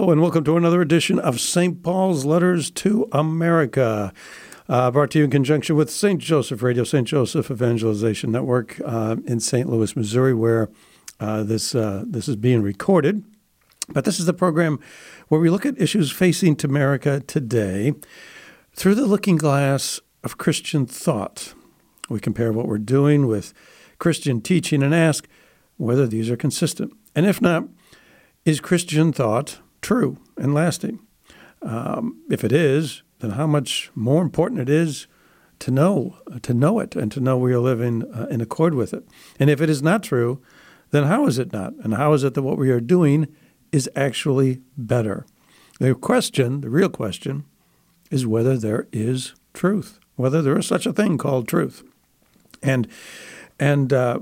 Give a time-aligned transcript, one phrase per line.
[0.00, 1.82] Hello, and welcome to another edition of St.
[1.82, 4.14] Paul's Letters to America,
[4.66, 6.18] uh, brought to you in conjunction with St.
[6.18, 7.06] Joseph Radio, St.
[7.06, 9.68] Joseph Evangelization Network uh, in St.
[9.68, 10.70] Louis, Missouri, where
[11.20, 13.22] uh, this, uh, this is being recorded.
[13.90, 14.80] But this is the program
[15.28, 17.92] where we look at issues facing America today
[18.72, 21.52] through the looking glass of Christian thought.
[22.08, 23.52] We compare what we're doing with
[23.98, 25.28] Christian teaching and ask
[25.76, 26.94] whether these are consistent.
[27.14, 27.64] And if not,
[28.46, 31.00] is Christian thought true and lasting?
[31.62, 35.06] Um, if it is, then how much more important it is
[35.60, 38.94] to know to know it and to know we are living uh, in accord with
[38.94, 39.06] it.
[39.38, 40.42] And if it is not true,
[40.90, 41.74] then how is it not?
[41.84, 43.28] And how is it that what we are doing
[43.70, 45.26] is actually better?
[45.78, 47.44] The question, the real question,
[48.10, 51.82] is whether there is truth, whether there is such a thing called truth,
[52.62, 52.88] and
[53.58, 54.20] and uh,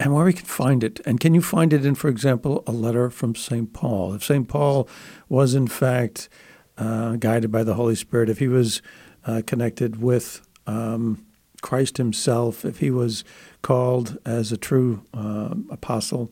[0.00, 1.00] and where we can find it.
[1.04, 3.72] And can you find it in, for example, a letter from St.
[3.72, 4.14] Paul?
[4.14, 4.46] If St.
[4.46, 4.88] Paul
[5.28, 6.28] was, in fact,
[6.76, 8.80] uh, guided by the Holy Spirit, if he was
[9.26, 11.26] uh, connected with um,
[11.62, 13.24] Christ himself, if he was
[13.62, 16.30] called as a true uh, apostle,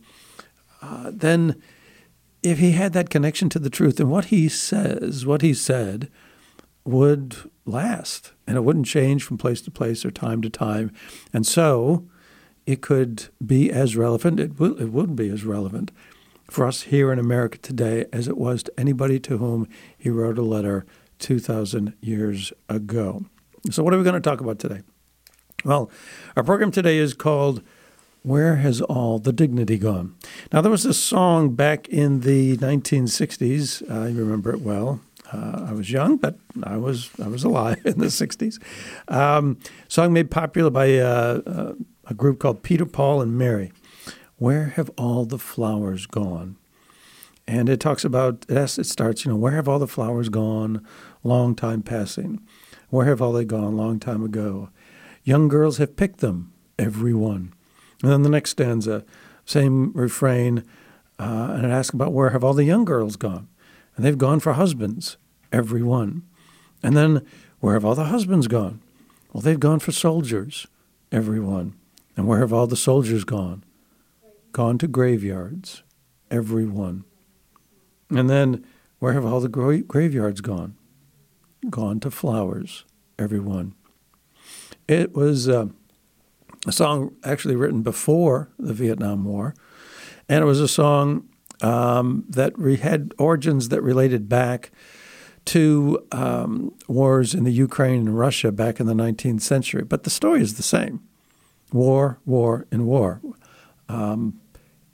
[0.80, 1.60] uh, then
[2.42, 6.08] if he had that connection to the truth, then what he says, what he said,
[6.84, 10.92] would last and it wouldn't change from place to place or time to time.
[11.32, 12.06] And so,
[12.66, 15.92] it could be as relevant, it, will, it would be as relevant
[16.50, 20.38] for us here in America today as it was to anybody to whom he wrote
[20.38, 20.84] a letter
[21.18, 23.24] 2,000 years ago.
[23.70, 24.82] So, what are we going to talk about today?
[25.64, 25.90] Well,
[26.36, 27.62] our program today is called
[28.22, 30.14] Where Has All the Dignity Gone?
[30.52, 33.90] Now, there was a song back in the 1960s.
[33.90, 35.00] I remember it well.
[35.32, 38.62] Uh, I was young, but I was I was alive in the 60s.
[39.08, 41.72] Um, song made popular by uh, uh,
[42.08, 43.72] a group called Peter, Paul, and Mary.
[44.36, 46.56] Where have all the flowers gone?
[47.48, 50.84] And it talks about, as it starts, you know, where have all the flowers gone?
[51.22, 52.40] Long time passing.
[52.90, 53.76] Where have all they gone?
[53.76, 54.70] Long time ago.
[55.24, 57.52] Young girls have picked them, every one.
[58.02, 59.04] And then the next stanza,
[59.44, 60.64] same refrain,
[61.18, 63.48] uh, and it asks about where have all the young girls gone?
[63.96, 65.16] And they've gone for husbands,
[65.52, 66.22] every one.
[66.82, 67.24] And then
[67.60, 68.82] where have all the husbands gone?
[69.32, 70.66] Well, they've gone for soldiers,
[71.10, 71.74] every one.
[72.16, 73.64] And where have all the soldiers gone?
[74.52, 75.82] Gone to graveyards,
[76.30, 77.04] every one.
[78.10, 78.64] And then
[78.98, 80.76] where have all the gra- graveyards gone?
[81.68, 82.84] Gone to flowers,
[83.18, 83.74] every one.
[84.88, 85.66] It was uh,
[86.66, 89.54] a song actually written before the Vietnam War,
[90.28, 91.28] and it was a song
[91.60, 94.70] um, that re- had origins that related back
[95.46, 99.84] to um, wars in the Ukraine and Russia back in the 19th century.
[99.84, 101.05] But the story is the same
[101.76, 103.20] war, war, and war.
[103.88, 104.40] Um,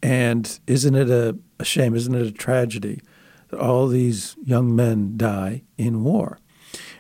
[0.03, 1.95] and isn't it a, a, shame?
[1.95, 3.01] Isn't it a tragedy
[3.49, 6.39] that all these young men die in war?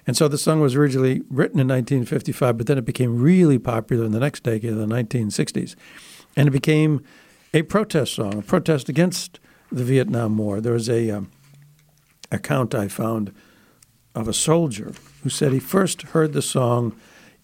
[0.06, 4.04] And so the song was originally written in 1955, but then it became really popular
[4.04, 5.74] in the next decade, the 1960s.
[6.36, 7.04] And it became
[7.54, 9.38] a protest song, a protest against
[9.70, 10.60] the Vietnam War.
[10.60, 11.30] There was a um,
[12.30, 13.32] account I found
[14.14, 14.92] of a soldier
[15.22, 16.94] who said he first heard the song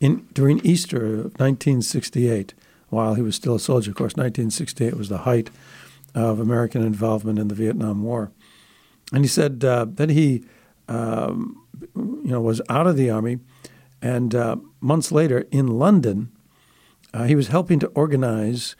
[0.00, 2.54] in, during Easter of 1968,
[2.88, 3.90] while he was still a soldier.
[3.90, 5.50] Of course, 1968 was the height
[6.14, 8.30] of American involvement in the Vietnam War.
[9.12, 10.44] And he said uh, that he,
[10.88, 11.64] um,
[11.94, 13.38] you know, was out of the army,
[14.00, 16.30] and uh, months later in London,
[17.12, 18.76] uh, he was helping to organize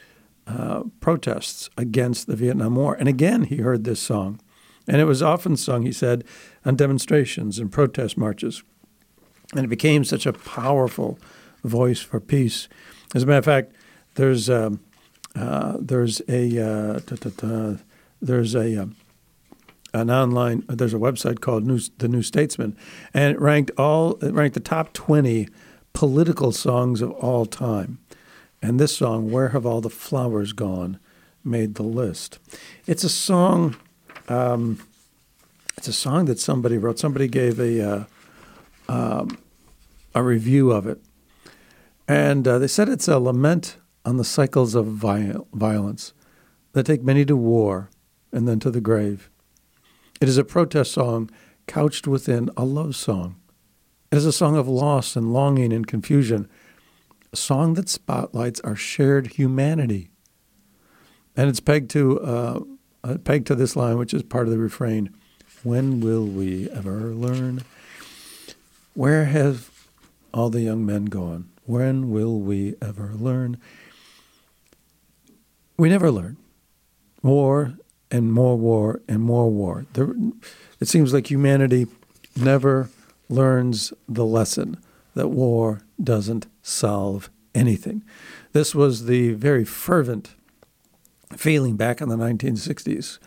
[0.46, 2.94] uh, protests against the Vietnam War.
[2.94, 4.40] And again, he heard this song,
[4.86, 6.24] and it was often sung, he said,
[6.64, 8.62] on demonstrations and protest marches.
[9.54, 11.18] And it became such a powerful
[11.64, 12.68] voice for peace.
[13.14, 13.72] As a matter of fact,
[14.14, 14.80] there's um,
[15.34, 17.76] uh, there's a uh,
[18.20, 18.96] there's a um,
[19.94, 21.64] an online there's a website called
[21.98, 22.76] the New Statesman,
[23.14, 25.48] and it ranked all it ranked the top twenty
[25.92, 27.98] political songs of all time,
[28.60, 30.98] and this song "Where Have All the Flowers Gone"
[31.44, 32.38] made the list.
[32.86, 33.76] It's a song.
[34.28, 34.80] Um,
[35.76, 36.98] it's a song that somebody wrote.
[36.98, 38.04] Somebody gave a uh,
[38.88, 39.38] um,
[40.14, 41.00] a review of it,
[42.06, 46.14] and uh, they said it's a lament on the cycles of viol- violence
[46.72, 47.90] that take many to war
[48.32, 49.30] and then to the grave.
[50.20, 51.30] It is a protest song
[51.66, 53.36] couched within a love song.
[54.10, 56.48] It is a song of loss and longing and confusion,
[57.32, 60.10] a song that spotlights our shared humanity.
[61.36, 62.60] And it's pegged to uh,
[63.04, 65.10] uh pegged to this line, which is part of the refrain:
[65.62, 67.62] "When will we ever learn?"
[68.98, 69.70] Where have
[70.34, 71.50] all the young men gone?
[71.66, 73.58] When will we ever learn?
[75.76, 76.36] We never learn.
[77.22, 77.74] War
[78.10, 79.86] and more war and more war.
[79.92, 80.16] There,
[80.80, 81.86] it seems like humanity
[82.34, 82.90] never
[83.28, 84.78] learns the lesson
[85.14, 88.02] that war doesn't solve anything.
[88.50, 90.34] This was the very fervent
[91.36, 93.20] feeling back in the 1960s,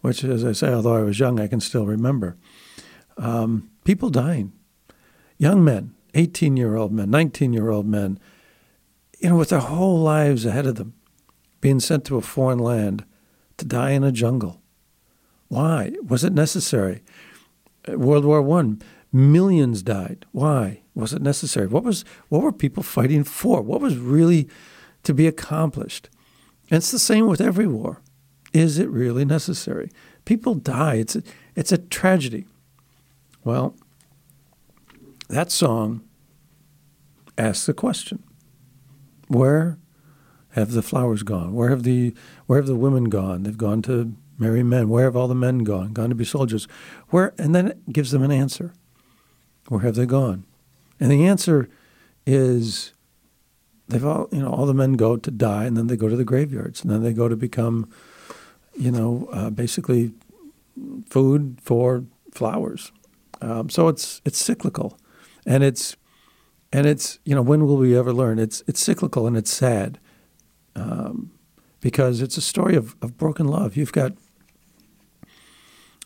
[0.00, 2.38] which, as I say, although I was young, I can still remember.
[3.18, 4.54] Um, people dying,
[5.38, 8.18] young men, 18 year old men, 19 year old men,
[9.20, 10.94] you know, with their whole lives ahead of them,
[11.60, 13.04] being sent to a foreign land
[13.56, 14.60] to die in a jungle.
[15.48, 15.92] Why?
[16.06, 17.02] Was it necessary?
[17.88, 18.74] Uh, World War I,
[19.12, 20.26] millions died.
[20.32, 20.82] Why?
[20.94, 21.66] Was it necessary?
[21.66, 23.62] What was what were people fighting for?
[23.62, 24.48] What was really
[25.04, 26.10] to be accomplished?
[26.70, 28.02] And it's the same with every war.
[28.52, 29.90] Is it really necessary?
[30.24, 30.96] People die.
[30.96, 31.22] It's a,
[31.54, 32.46] it's a tragedy.
[33.44, 33.74] Well,
[35.28, 36.02] that song
[37.36, 38.22] asks the question:
[39.28, 39.78] Where
[40.50, 41.54] have the flowers gone?
[41.54, 42.14] Where have the
[42.46, 43.42] where have the women gone?
[43.42, 44.88] They've gone to marry men.
[44.88, 45.92] Where have all the men gone?
[45.92, 46.66] Gone to be soldiers.
[47.08, 48.72] Where and then it gives them an answer.
[49.68, 50.44] Where have they gone?
[50.98, 51.68] And the answer
[52.26, 52.92] is
[53.88, 56.16] they've all you know all the men go to die and then they go to
[56.16, 57.88] the graveyards and then they go to become
[58.76, 60.12] you know uh, basically
[61.08, 62.92] food for flowers.
[63.40, 64.98] Um, so it's it's cyclical,
[65.48, 65.96] and it's
[66.70, 68.38] and it's you know when will we ever learn?
[68.38, 69.98] It's it's cyclical and it's sad
[70.76, 71.32] um,
[71.80, 73.76] because it's a story of, of broken love.
[73.76, 74.12] You've got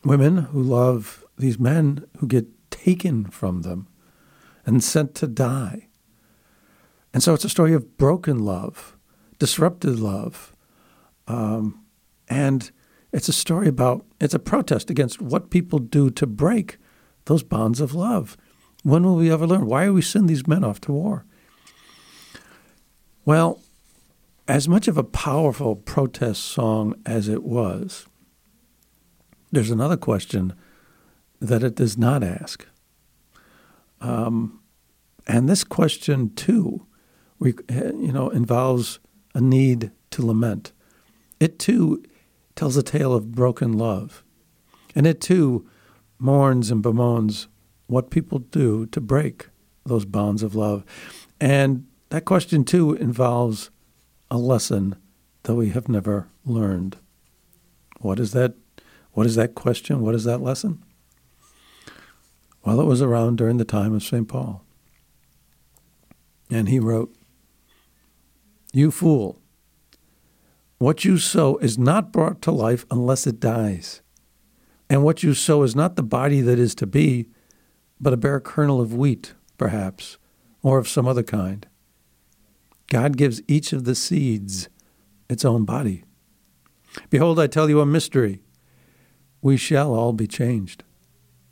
[0.05, 3.89] women who love these men who get taken from them
[4.65, 5.89] and sent to die.
[7.13, 8.97] And so it's a story of broken love,
[9.39, 10.55] disrupted love.
[11.27, 11.85] Um,
[12.29, 12.71] and
[13.13, 16.79] it's a story about, it's a protest against what people do to break
[17.27, 18.37] those bonds of love.
[18.83, 19.67] When will we ever learn?
[19.67, 21.25] Why are we sending these men off to war?
[23.25, 23.61] Well,
[24.49, 28.07] as much of a powerful protest song as it was,
[29.53, 30.55] there's another question
[31.41, 32.67] that it does not ask.
[34.01, 34.61] Um,
[35.27, 36.87] and this question, too,
[37.39, 38.99] we, you know, involves
[39.35, 40.73] a need to lament.
[41.39, 42.03] It, too,
[42.57, 44.25] tells a tale of broken love.
[44.95, 45.69] And it, too,
[46.19, 47.47] mourns and bemoans
[47.87, 49.49] what people do to break
[49.85, 50.85] those bonds of love.
[51.41, 53.71] And that question, too, involves
[54.31, 54.97] a lesson
[55.43, 56.97] that we have never learned.
[58.01, 58.55] What is that?
[59.13, 60.01] What is that question?
[60.01, 60.83] What is that lesson?
[62.65, 64.27] Well, it was around during the time of St.
[64.29, 64.65] Paul.
[66.51, 67.15] And he wrote,
[68.73, 69.41] You fool,
[70.79, 74.03] what you sow is not brought to life unless it dies.
[74.91, 77.29] And what you sow is not the body that is to be,
[78.03, 80.19] but a bare kernel of wheat, perhaps,
[80.61, 81.67] or of some other kind.
[82.89, 84.69] God gives each of the seeds
[85.29, 86.05] its own body.
[87.09, 88.43] Behold, I tell you a mystery.
[89.41, 90.83] We shall all be changed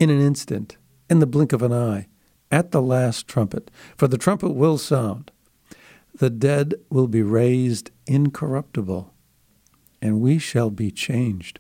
[0.01, 0.77] in an instant,
[1.09, 2.09] in the blink of an eye,
[2.51, 3.71] at the last trumpet.
[3.97, 5.31] For the trumpet will sound.
[6.13, 9.15] The dead will be raised incorruptible,
[10.03, 11.60] and we shall be changed.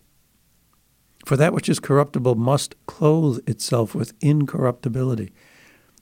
[1.24, 5.32] For that which is corruptible must clothe itself with incorruptibility,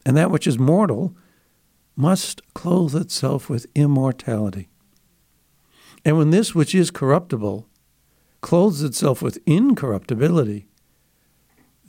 [0.06, 1.17] and that which is mortal
[1.97, 4.69] must clothe itself with immortality.
[6.05, 7.69] And when this which is corruptible
[8.41, 10.69] clothes itself with incorruptibility,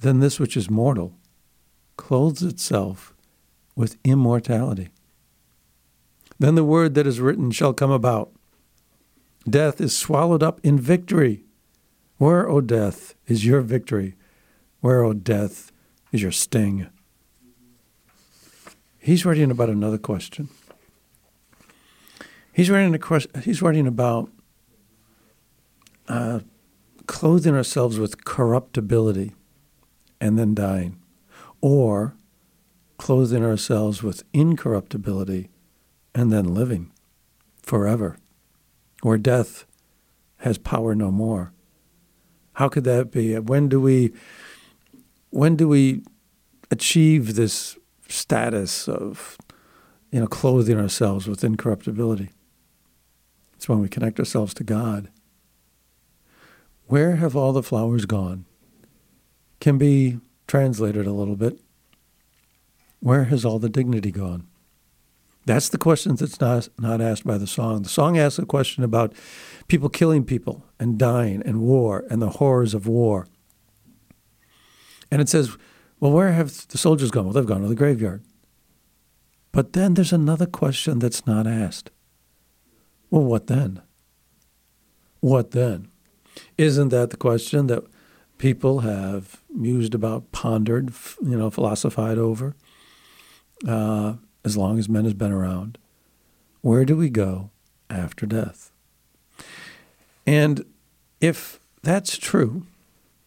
[0.02, 1.16] then this which is mortal
[1.98, 3.14] clothes itself
[3.76, 4.90] with immortality.
[6.40, 8.32] Then the word that is written shall come about.
[9.48, 11.44] Death is swallowed up in victory.
[12.18, 14.16] Where, O death, is your victory?
[14.82, 15.72] Where, O death,
[16.12, 16.88] is your sting?
[18.98, 20.50] He's writing about another question.
[22.52, 24.30] He's writing, a question, he's writing about
[26.10, 26.40] uh,
[27.06, 29.34] clothing ourselves with corruptibility
[30.20, 31.00] and then dying,
[31.62, 32.16] or
[32.98, 35.50] clothing ourselves with incorruptibility
[36.14, 36.92] and then living
[37.62, 38.18] forever,
[39.02, 39.66] where death
[40.40, 41.54] has power no more.
[42.60, 43.40] How could that be?
[43.40, 44.12] When do we
[45.30, 46.04] when do we
[46.70, 47.78] achieve this
[48.10, 49.38] status of
[50.12, 52.32] you know clothing ourselves with incorruptibility.
[53.56, 55.10] It's when we connect ourselves to God.
[56.88, 58.44] Where have all the flowers gone?
[59.62, 61.62] Can be translated a little bit.
[63.00, 64.48] Where has all the dignity gone?
[65.46, 67.82] That's the question that's not, not asked by the song.
[67.82, 69.14] The song asks a question about
[69.68, 73.28] people killing people and dying and war and the horrors of war.
[75.12, 75.58] And it says,
[76.00, 77.26] well, where have the soldiers gone?
[77.26, 78.24] Well, they've gone to the graveyard.
[79.52, 81.90] But then there's another question that's not asked.
[83.10, 83.82] Well, what then?
[85.20, 85.90] What then?
[86.58, 87.84] Isn't that the question that
[88.38, 92.56] people have mused about, pondered, you know, philosophized over
[93.68, 95.78] uh, as long as men has been around?
[96.62, 97.52] Where do we go
[97.90, 98.72] after death?
[100.26, 100.66] And
[101.22, 102.66] if that's true,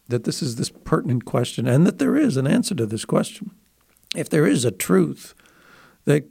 [0.07, 3.51] that this is this pertinent question, and that there is an answer to this question,
[4.15, 5.33] if there is a truth
[6.05, 6.29] that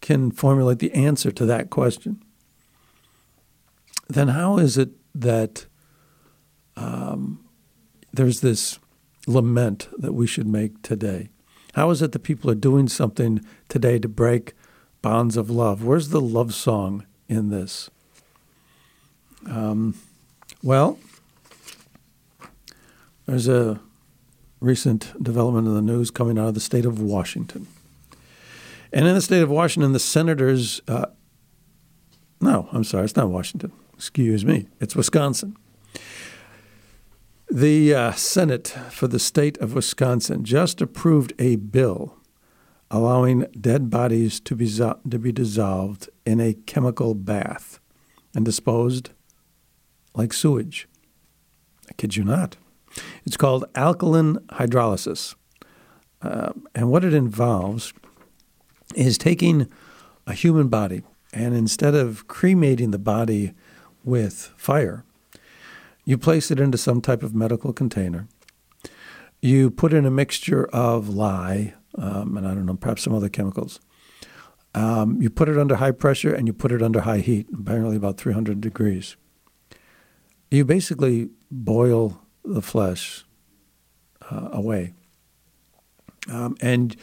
[0.00, 2.22] can formulate the answer to that question,
[4.08, 5.66] then how is it that
[6.76, 7.44] um,
[8.12, 8.78] there's this
[9.26, 11.28] lament that we should make today?
[11.74, 14.54] How is it that people are doing something today to break
[15.02, 15.84] bonds of love?
[15.84, 17.90] Where's the love song in this?
[19.46, 19.94] Um,
[20.62, 20.98] well,
[23.26, 23.80] there's a
[24.60, 27.66] recent development in the news coming out of the state of Washington.
[28.92, 31.06] And in the state of Washington, the senators, uh,
[32.40, 33.72] no, I'm sorry, it's not Washington.
[33.94, 35.56] Excuse me, it's Wisconsin.
[37.52, 42.16] The uh, Senate for the state of Wisconsin just approved a bill
[42.92, 47.80] allowing dead bodies to be, zo- to be dissolved in a chemical bath
[48.36, 49.10] and disposed
[50.14, 50.88] like sewage.
[51.88, 52.56] I kid you not.
[53.24, 55.34] It's called alkaline hydrolysis.
[56.22, 57.92] Uh, and what it involves
[58.94, 59.68] is taking
[60.24, 61.02] a human body
[61.32, 63.54] and instead of cremating the body
[64.04, 65.04] with fire,
[66.10, 68.26] you place it into some type of medical container.
[69.40, 73.28] You put in a mixture of lye, um, and I don't know, perhaps some other
[73.28, 73.78] chemicals.
[74.74, 77.94] Um, you put it under high pressure and you put it under high heat, apparently
[77.94, 79.14] about 300 degrees.
[80.50, 83.24] You basically boil the flesh
[84.32, 84.94] uh, away.
[86.28, 86.96] Um, and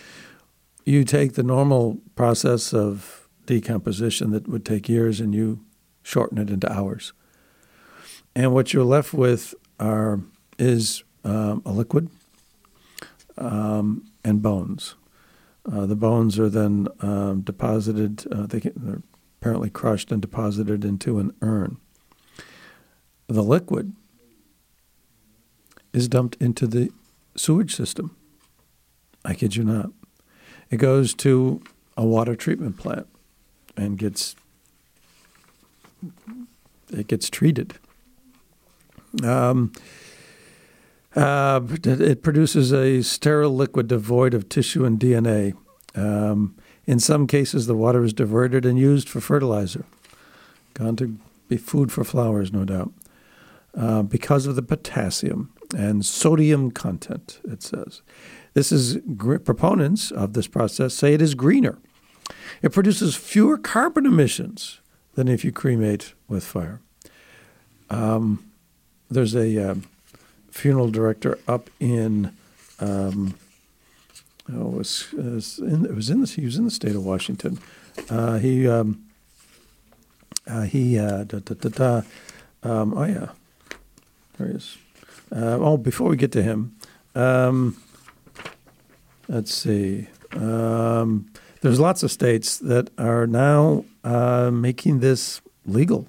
[0.83, 5.63] you take the normal process of decomposition that would take years and you
[6.03, 7.13] shorten it into hours.
[8.37, 10.19] And what you're left with are
[10.59, 12.07] is um, a liquid
[13.35, 14.93] um, and bones.
[15.65, 19.01] Uh, the bones are then um, deposited, uh, they are
[19.41, 21.77] apparently crushed and deposited into an urn.
[23.25, 23.93] The liquid
[25.91, 26.91] is dumped into the
[27.35, 28.15] sewage system.
[29.25, 29.89] I kid you not.
[30.69, 31.63] It goes to
[31.97, 33.07] a water treatment plant
[33.75, 34.35] and gets
[36.91, 37.79] it gets treated.
[39.23, 39.71] Um,
[41.15, 45.53] uh, it produces a sterile liquid devoid of tissue and DNA.
[45.95, 46.55] Um,
[46.85, 49.85] in some cases, the water is diverted and used for fertilizer.
[50.73, 52.93] Gone to be food for flowers, no doubt,
[53.75, 58.01] uh, because of the potassium and sodium content, it says.
[58.53, 58.97] This is
[59.43, 61.77] proponents of this process say it is greener.
[62.61, 64.81] It produces fewer carbon emissions
[65.15, 66.81] than if you cremate with fire.
[67.89, 68.46] Um,
[69.09, 69.75] there's a uh,
[70.51, 72.35] funeral director up in,
[72.79, 73.35] um,
[74.53, 77.59] oh, it was, in, it was in the, he was in the state of Washington.
[78.09, 79.03] Uh, he um,
[80.45, 82.01] uh, he uh, da, da, da,
[82.63, 83.29] um, oh yeah,
[84.37, 84.77] there he is.
[85.31, 86.75] Uh, oh, before we get to him,
[87.15, 87.75] um,
[89.27, 90.07] let's see.
[90.31, 91.29] Um,
[91.61, 96.07] there's lots of states that are now uh, making this legal.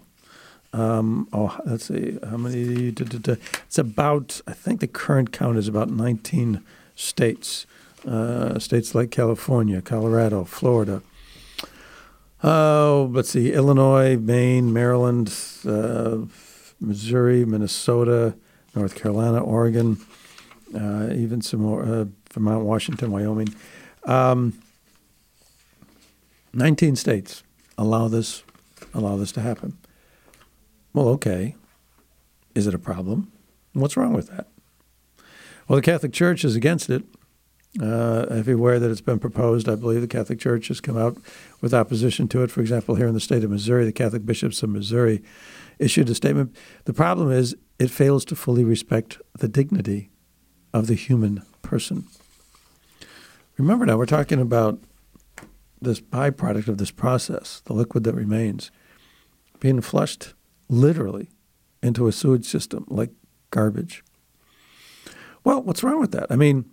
[0.79, 2.93] Um, oh, let's see, how many?
[2.93, 3.33] Da, da, da.
[3.67, 6.63] It's about, I think the current count is about 19
[6.95, 7.67] states.
[8.07, 11.03] Uh, states like California, Colorado, Florida.
[12.45, 15.35] Oh, let's see, Illinois, Maine, Maryland,
[15.67, 16.19] uh,
[16.81, 18.37] Missouri, Minnesota,
[18.77, 19.99] North Carolina, Oregon,
[20.73, 23.53] uh, even some more, uh, Vermont, Washington, Wyoming.
[24.05, 24.57] Um,
[26.53, 27.43] 19 states
[27.77, 28.45] allow this,
[28.95, 29.77] allow this to happen.
[30.99, 31.55] Well, okay.
[32.57, 33.31] Is it a problem?
[33.73, 34.49] What's wrong with that?
[35.69, 37.05] Well, the Catholic Church is against it.
[37.81, 41.17] Uh, everywhere that it's been proposed, I believe the Catholic Church has come out
[41.61, 42.51] with opposition to it.
[42.51, 45.23] For example, here in the state of Missouri, the Catholic bishops of Missouri
[45.79, 46.57] issued a statement.
[46.87, 50.11] The problem is it fails to fully respect the dignity
[50.75, 52.07] of the human person.
[53.57, 54.81] Remember now, we're talking about
[55.81, 58.73] this byproduct of this process, the liquid that remains,
[59.61, 60.35] being flushed
[60.69, 61.31] literally
[61.83, 63.11] into a sewage system like
[63.51, 64.05] garbage.
[65.45, 66.27] Well, what's wrong with that?
[66.31, 66.67] I mean,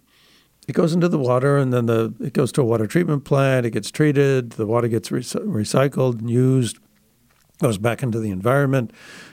[0.68, 3.66] it goes into the water and then the it goes to a water treatment plant,
[3.66, 6.80] it gets treated, the water gets re- recycled and used,
[7.62, 8.92] goes back into the environment.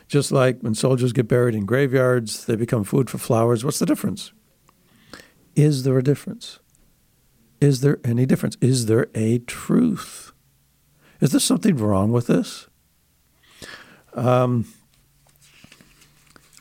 [0.09, 3.65] Just like when soldiers get buried in graveyards, they become food for flowers.
[3.65, 4.33] What's the difference?
[5.57, 6.59] Is there a difference?
[7.61, 8.57] Is there any difference?
[8.61, 10.33] Is there a truth?
[11.21, 12.69] Is there something wrong with this?
[14.15, 14.67] Um,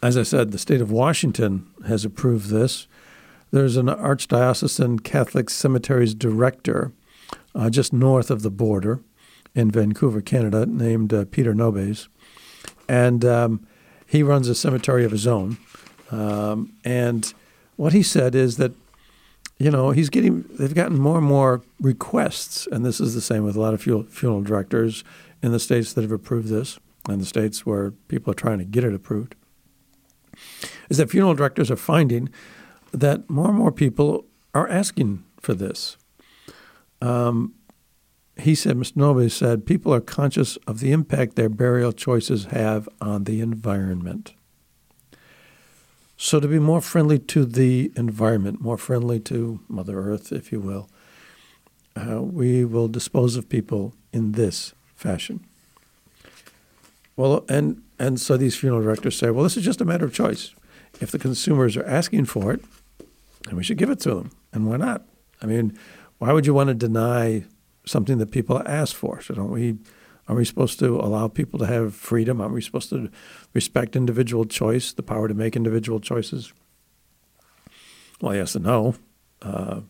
[0.04, 2.88] as I said, the state of Washington has approved this.
[3.52, 6.92] There's an Archdiocesan Catholic Cemeteries director
[7.54, 9.02] uh, just north of the border
[9.54, 12.08] in Vancouver, Canada, named uh, Peter Nobes.
[12.88, 13.68] And um,
[14.08, 15.58] he runs a cemetery of his own.
[16.10, 17.34] Um, and
[17.76, 18.72] what he said is that,
[19.58, 23.44] you know, he's getting, they've gotten more and more requests, and this is the same
[23.44, 25.04] with a lot of funeral directors
[25.44, 28.66] in the states that have approved this and the states where people are trying to
[28.66, 29.36] get it approved,
[30.90, 32.30] is that funeral directors are finding
[32.92, 35.98] that more and more people are asking for this.
[37.02, 37.56] Um,
[38.38, 38.98] he said, Mr.
[38.98, 44.34] Nobes said, people are conscious of the impact their burial choices have on the environment.
[46.18, 50.60] So, to be more friendly to the environment, more friendly to Mother Earth, if you
[50.60, 50.88] will,
[51.96, 55.46] uh, we will dispose of people in this fashion.
[57.16, 60.14] Well, and and so these funeral directors say, well, this is just a matter of
[60.14, 60.54] choice.
[61.00, 62.62] If the consumers are asking for it,
[63.46, 64.32] then we should give it to them.
[64.54, 65.06] And why not?
[65.42, 65.78] I mean,
[66.18, 67.46] why would you want to deny
[67.86, 69.22] something that people ask for?
[69.22, 69.78] So don't we?
[70.28, 72.40] Are we supposed to allow people to have freedom?
[72.40, 73.10] Are we supposed to
[73.54, 76.54] respect individual choice, the power to make individual choices?
[78.22, 78.96] Well, yes and no.
[79.42, 79.82] Uh,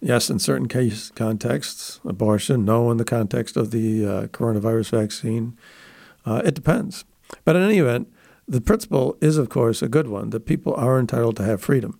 [0.00, 2.64] yes, in certain case contexts, abortion.
[2.64, 5.58] No, in the context of the uh, coronavirus vaccine.
[6.24, 7.04] Uh, it depends.
[7.44, 8.12] But in any event,
[8.46, 11.98] the principle is, of course, a good one that people are entitled to have freedom.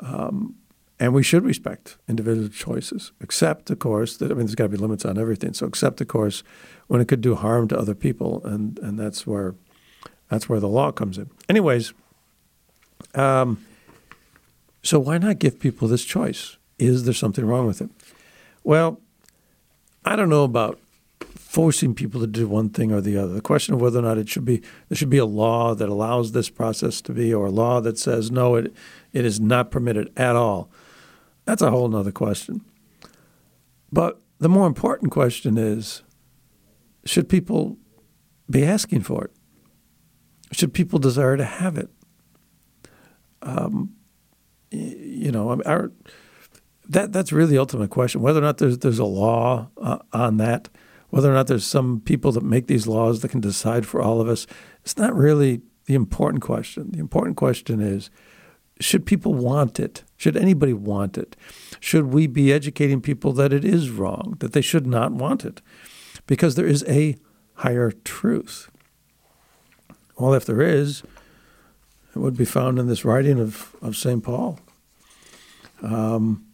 [0.00, 0.56] Um,
[0.98, 4.68] and we should respect individual choices, except, of course, that I mean, there's got to
[4.70, 5.54] be limits on everything.
[5.54, 6.42] So, except, of course,
[6.88, 9.54] when it could do harm to other people, and and that's where
[10.28, 11.30] that's where the law comes in.
[11.48, 11.94] Anyways,
[13.14, 13.64] um,
[14.82, 16.56] so why not give people this choice?
[16.78, 17.90] Is there something wrong with it?
[18.64, 19.00] Well,
[20.04, 20.79] I don't know about
[21.50, 23.32] forcing people to do one thing or the other.
[23.32, 25.88] The question of whether or not it should be there should be a law that
[25.88, 28.72] allows this process to be, or a law that says no, it
[29.12, 30.70] it is not permitted at all.
[31.46, 32.60] That's a whole other question.
[33.90, 36.04] But the more important question is,
[37.04, 37.78] should people
[38.48, 39.32] be asking for it?
[40.52, 41.90] Should people desire to have it?
[43.42, 43.96] Um,
[44.70, 45.90] you know, our,
[46.88, 48.22] that that's really the ultimate question.
[48.22, 50.68] Whether or not there's there's a law uh, on that
[51.10, 54.20] whether or not there's some people that make these laws that can decide for all
[54.20, 54.46] of us,
[54.82, 56.90] it's not really the important question.
[56.92, 58.10] The important question is
[58.80, 60.04] should people want it?
[60.16, 61.36] Should anybody want it?
[61.80, 65.60] Should we be educating people that it is wrong, that they should not want it?
[66.26, 67.16] Because there is a
[67.56, 68.70] higher truth.
[70.18, 71.02] Well, if there is,
[72.14, 74.22] it would be found in this writing of, of St.
[74.22, 74.58] Paul.
[75.82, 76.46] Um,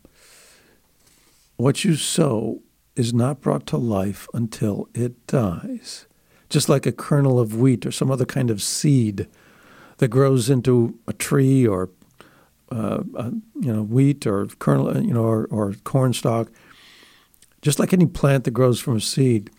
[1.57, 2.63] what you sow
[2.97, 6.07] is not brought to life until it dies.
[6.49, 9.29] Just like a kernel of wheat or some other kind of seed
[9.99, 11.91] that grows into a tree or
[12.71, 13.31] uh, uh,
[13.61, 16.51] you know wheat or kernel you know or, or corn stalk,
[17.63, 19.51] just like any plant that grows from a seed.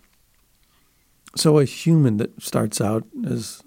[1.36, 3.62] So a human that starts out as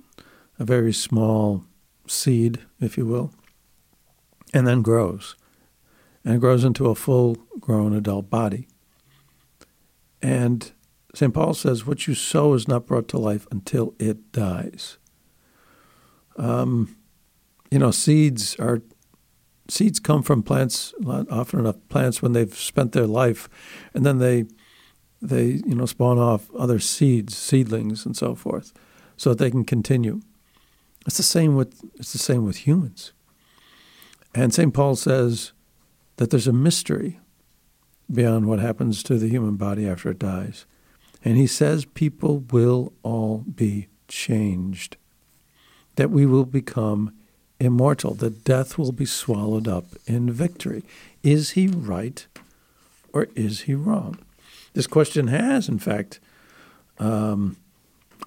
[0.59, 1.63] a very small
[2.07, 3.31] seed, if you will,
[4.53, 5.35] and then grows,
[6.25, 8.67] and grows into a full-grown adult body.
[10.21, 10.71] And
[11.13, 11.33] St.
[11.33, 14.97] Paul says, What you sow is not brought to life until it dies.
[16.37, 16.95] Um,
[17.69, 18.81] you know, seeds are
[19.67, 23.49] seeds come from plants often enough plants when they've spent their life,
[23.93, 24.45] and then they
[25.21, 28.73] they you know spawn off other seeds, seedlings, and so forth,
[29.17, 30.21] so that they can continue.
[31.05, 33.13] It's the same with it's the same with humans.
[34.33, 34.73] And St.
[34.73, 35.51] Paul says
[36.17, 37.19] that there's a mystery
[38.11, 40.65] beyond what happens to the human body after it dies.
[41.23, 44.97] And he says people will all be changed,
[45.95, 47.13] that we will become
[47.59, 50.83] immortal, that death will be swallowed up in victory.
[51.21, 52.25] Is he right
[53.13, 54.17] or is he wrong?
[54.73, 56.19] This question has, in fact,
[56.97, 57.57] um,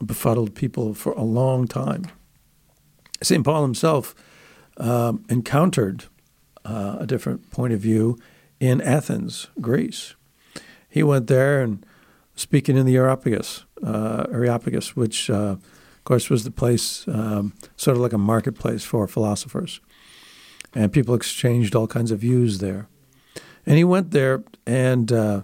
[0.05, 2.07] befuddled people for a long time.
[3.23, 3.45] St.
[3.45, 4.15] Paul himself
[4.77, 6.05] um, encountered
[6.65, 8.19] uh, a different point of view
[8.61, 10.15] in Athens, Greece.
[10.89, 11.85] He went there and
[12.37, 17.97] speaking in the Areopagus, uh, Areopagus, which uh, of course was the place, um, sort
[17.97, 19.81] of like a marketplace for philosophers,
[20.75, 22.89] and people exchanged all kinds of views there.
[23.67, 25.43] And he went there and uh,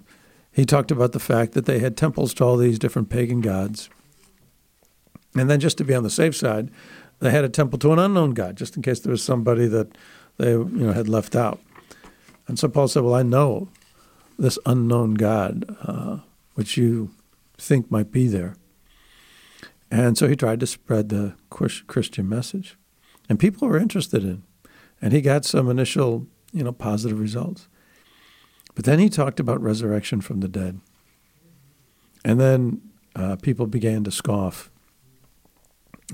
[0.52, 3.88] he talked about the fact that they had temples to all these different pagan gods.
[5.34, 6.70] And then, just to be on the safe side,
[7.20, 9.96] they had a temple to an unknown god, just in case there was somebody that
[10.38, 11.60] they you know had left out.
[12.50, 13.68] And so Paul said, Well, I know
[14.36, 16.18] this unknown God, uh,
[16.54, 17.12] which you
[17.56, 18.56] think might be there.
[19.88, 22.76] And so he tried to spread the Christian message.
[23.28, 24.42] and people were interested in.
[25.00, 27.68] And he got some initial, you know, positive results.
[28.74, 30.80] But then he talked about resurrection from the dead.
[32.24, 32.80] And then
[33.14, 34.72] uh, people began to scoff.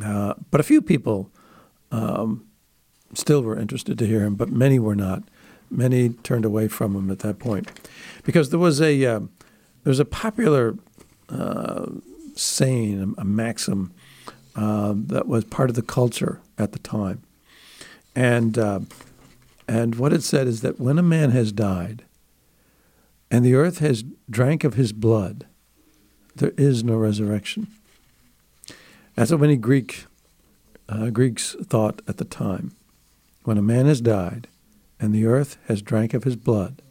[0.05, 1.31] Uh, but a few people
[1.91, 2.47] um,
[3.15, 5.23] still were interested to hear him, but many were not.
[5.71, 7.71] Many turned away from him at that point
[8.25, 10.77] because there was a uh, there was a popular
[11.29, 11.87] uh,
[12.35, 13.93] saying, a, maxim
[14.55, 17.23] uh, that was part of the culture at the time,
[18.15, 18.81] and uh,
[19.69, 22.05] and what it said is that when a man has died,
[23.31, 25.47] and the earth has drank of his blood,
[26.37, 27.67] there is no resurrection.
[29.15, 30.05] That's what many Greek
[30.89, 32.73] uh, Greeks thought at the time.
[33.45, 34.49] When a man has died,
[34.99, 36.83] and the earth has drank of his blood,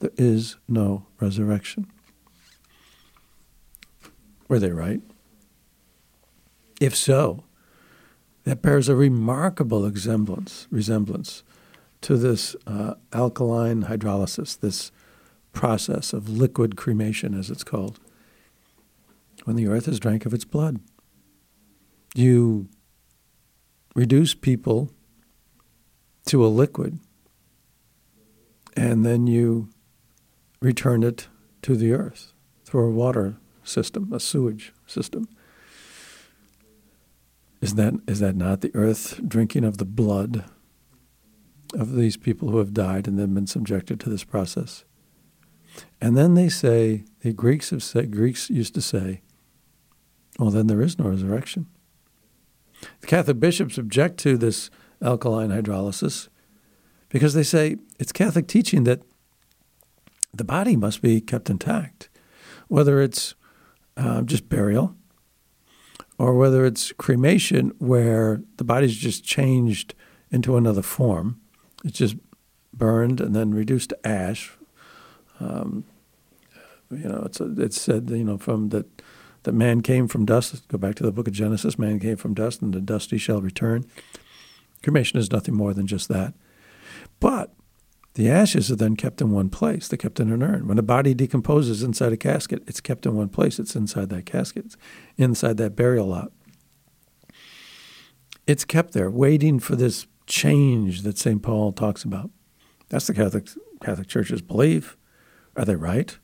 [0.00, 1.86] there is no resurrection.
[4.48, 5.00] Were they right?
[6.80, 7.44] If so,
[8.44, 11.42] that bears a remarkable resemblance, resemblance
[12.02, 14.92] to this uh, alkaline hydrolysis, this
[15.52, 17.98] process of liquid cremation, as it's called,
[19.44, 20.78] when the earth has drank of its blood.
[22.14, 22.68] You
[23.94, 24.90] reduce people
[26.26, 27.00] to a liquid,
[28.76, 29.70] and then you
[30.60, 31.28] return it
[31.62, 32.32] to the earth
[32.64, 35.28] through a water system, a sewage system.
[37.60, 40.44] Is that, is that not the earth drinking of the blood
[41.74, 44.84] of these people who have died and then been subjected to this process?
[46.00, 49.22] And then they say, the Greeks have said, Greeks used to say,
[50.38, 51.66] well, then there is no resurrection.
[53.00, 54.70] The Catholic bishops object to this
[55.02, 56.28] alkaline hydrolysis
[57.16, 59.00] because they say it's Catholic teaching that
[60.34, 62.10] the body must be kept intact,
[62.68, 63.34] whether it's
[63.96, 64.94] uh, just burial
[66.18, 69.94] or whether it's cremation where the body's just changed
[70.30, 71.40] into another form.
[71.86, 72.16] It's just
[72.74, 74.52] burned and then reduced to ash.
[75.40, 75.84] Um,
[76.90, 78.84] you know, it's it's said you know from that
[79.44, 80.68] that man came from dust.
[80.68, 81.78] Go back to the book of Genesis.
[81.78, 83.86] Man came from dust, and to dust he shall return.
[84.82, 86.34] Cremation is nothing more than just that.
[87.20, 87.52] But
[88.14, 89.88] the ashes are then kept in one place.
[89.88, 90.66] They're kept in an urn.
[90.66, 93.58] When a body decomposes inside a casket, it's kept in one place.
[93.58, 94.76] It's inside that casket, it's
[95.16, 96.32] inside that burial lot.
[98.46, 101.42] It's kept there, waiting for this change that St.
[101.42, 102.30] Paul talks about.
[102.88, 103.48] That's the Catholic
[103.82, 104.96] Catholic Church's belief.
[105.56, 106.16] Are they right?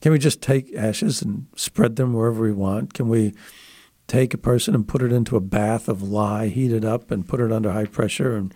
[0.00, 2.92] Can we just take ashes and spread them wherever we want?
[2.92, 3.34] Can we
[4.06, 7.26] take a person and put it into a bath of lye, heat it up, and
[7.26, 8.52] put it under high pressure and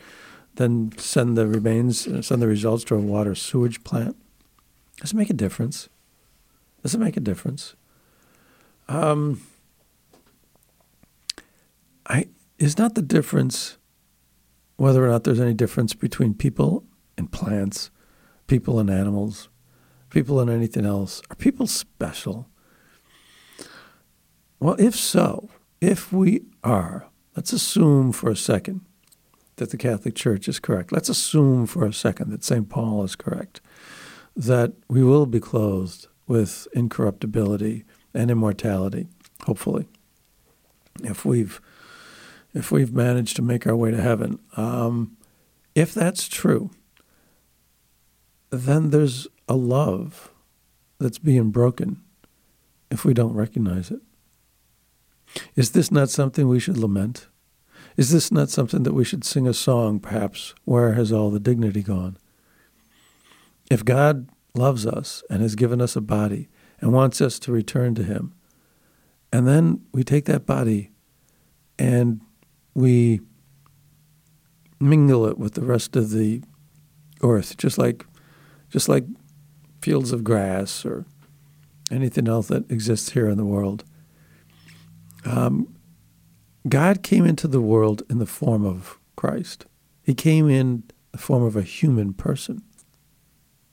[0.58, 4.16] then send the remains, send the results to a water sewage plant.
[5.00, 5.88] Does it make a difference?
[6.82, 7.76] Does it make a difference?
[8.88, 9.40] Um,
[12.06, 12.26] I
[12.58, 13.76] is not the difference
[14.76, 16.84] whether or not there's any difference between people
[17.16, 17.90] and plants,
[18.48, 19.48] people and animals,
[20.10, 21.22] people and anything else.
[21.30, 22.48] Are people special?
[24.58, 28.87] Well, if so, if we are, let's assume for a second
[29.58, 30.90] that the Catholic Church is correct.
[30.90, 32.68] Let's assume for a second that St.
[32.68, 33.60] Paul is correct,
[34.34, 39.06] that we will be clothed with incorruptibility and immortality,
[39.44, 39.86] hopefully,
[41.04, 41.60] if we've
[42.54, 44.38] if we've managed to make our way to heaven.
[44.56, 45.16] Um,
[45.74, 46.70] if that's true,
[48.50, 50.30] then there's a love
[50.98, 52.02] that's being broken
[52.90, 54.00] if we don't recognize it.
[55.54, 57.28] Is this not something we should lament?
[57.98, 60.54] Is this not something that we should sing a song, perhaps?
[60.64, 62.16] Where has all the dignity gone?
[63.72, 66.48] If God loves us and has given us a body
[66.80, 68.34] and wants us to return to Him,
[69.32, 70.92] and then we take that body
[71.76, 72.20] and
[72.72, 73.20] we
[74.78, 76.40] mingle it with the rest of the
[77.20, 78.06] earth, just like,
[78.70, 79.06] just like
[79.82, 81.04] fields of grass or
[81.90, 83.82] anything else that exists here in the world.
[85.24, 85.74] Um,
[86.68, 89.66] God came into the world in the form of Christ.
[90.02, 92.62] He came in the form of a human person.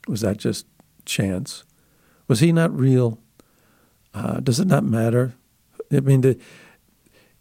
[0.07, 0.65] Was that just
[1.05, 1.63] chance?
[2.27, 3.19] Was he not real?
[4.13, 5.35] Uh, does it not matter?
[5.91, 6.39] I mean, the,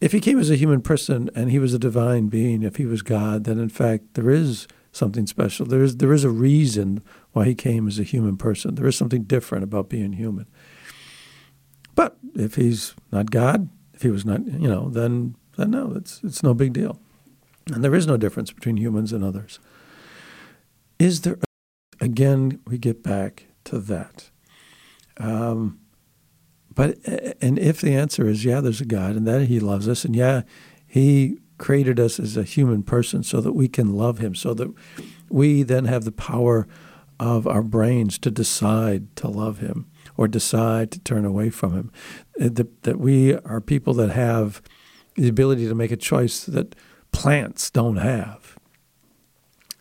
[0.01, 2.87] if he came as a human person and he was a divine being, if he
[2.87, 5.67] was God, then in fact there is something special.
[5.67, 8.75] There is there is a reason why he came as a human person.
[8.75, 10.47] There is something different about being human.
[11.95, 16.21] But if he's not God, if he was not, you know, then then no, it's
[16.23, 17.01] it's no big deal.
[17.73, 19.59] And there is no difference between humans and others.
[20.99, 21.39] Is there
[22.01, 24.31] again we get back to that.
[25.17, 25.81] Um,
[26.75, 26.99] but
[27.41, 30.15] and if the answer is yeah, there's a God and that He loves us and
[30.15, 30.43] yeah,
[30.87, 34.73] He created us as a human person so that we can love Him, so that
[35.29, 36.67] we then have the power
[37.21, 39.87] of our brains to decide to love Him
[40.17, 41.93] or decide to turn away from Him.
[42.41, 44.61] Uh, that, that we are people that have
[45.17, 46.75] the ability to make a choice that
[47.13, 48.57] plants don't have,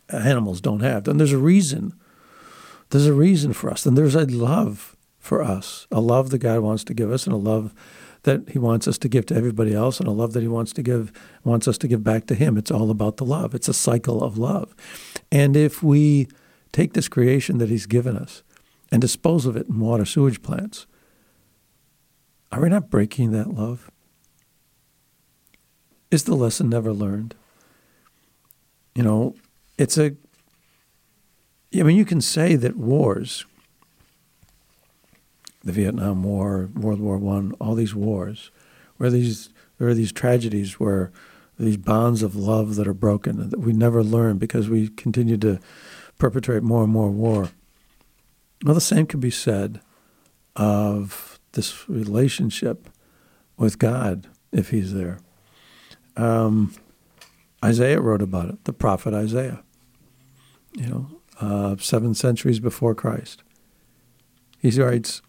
[0.08, 1.08] animals don't have.
[1.08, 1.94] And there's a reason.
[2.90, 3.86] There's a reason for us.
[3.86, 7.32] And there's a love for us, a love that God wants to give us, and
[7.32, 7.74] a love
[8.24, 10.72] that He wants us to give to everybody else, and a love that He wants
[10.74, 11.12] to give
[11.44, 12.58] wants us to give back to Him.
[12.58, 13.54] It's all about the love.
[13.54, 14.74] It's a cycle of love.
[15.32, 16.28] And if we
[16.72, 18.42] take this creation that He's given us
[18.92, 20.86] and dispose of it in water sewage plants,
[22.52, 23.90] are we not breaking that love?
[26.10, 27.34] Is the lesson never learned?
[28.94, 29.34] You know,
[29.78, 30.14] it's a.
[31.74, 33.44] I mean, you can say that wars,
[35.64, 38.50] the Vietnam War, World War One, all these wars,
[38.96, 41.10] where these there are these tragedies where
[41.58, 45.58] these bonds of love that are broken that we never learn because we continue to
[46.18, 47.50] perpetrate more and more war.
[48.64, 49.80] Well, the same can be said
[50.56, 52.88] of this relationship
[53.56, 55.18] with God if He's there.
[56.16, 56.72] Um,
[57.64, 59.62] Isaiah wrote about it, the prophet Isaiah,
[60.74, 61.06] you know,
[61.40, 63.42] uh, seven centuries before Christ.
[64.58, 65.22] He writes,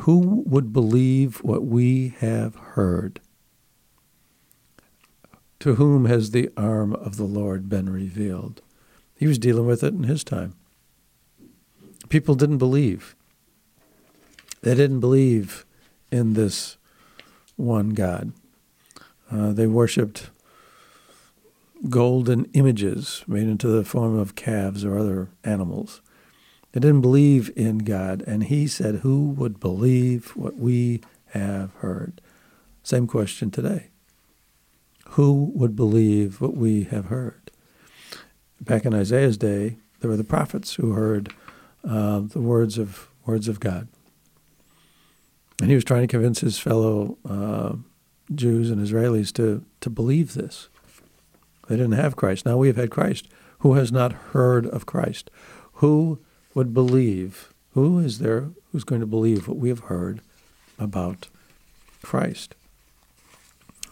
[0.00, 3.20] Who would believe what we have heard?
[5.60, 8.62] To whom has the arm of the Lord been revealed?
[9.16, 10.54] He was dealing with it in his time.
[12.08, 13.16] People didn't believe.
[14.62, 15.64] They didn't believe
[16.12, 16.76] in this
[17.56, 18.32] one God.
[19.30, 20.30] Uh, they worshipped
[21.88, 26.00] golden images made into the form of calves or other animals.
[26.72, 28.22] They didn't believe in God.
[28.26, 32.20] And he said, Who would believe what we have heard?
[32.82, 33.88] Same question today.
[35.10, 37.50] Who would believe what we have heard?
[38.60, 41.32] Back in Isaiah's day, there were the prophets who heard
[41.82, 43.88] uh, the words of words of God,
[45.60, 47.74] and he was trying to convince his fellow uh,
[48.34, 50.68] Jews and Israelis to, to believe this.
[51.68, 52.46] They didn't have Christ.
[52.46, 53.28] Now we have had Christ.
[53.60, 55.30] Who has not heard of Christ?
[55.74, 56.20] Who
[56.54, 57.52] would believe?
[57.72, 60.20] Who is there who's going to believe what we have heard
[60.78, 61.28] about
[62.02, 62.54] Christ?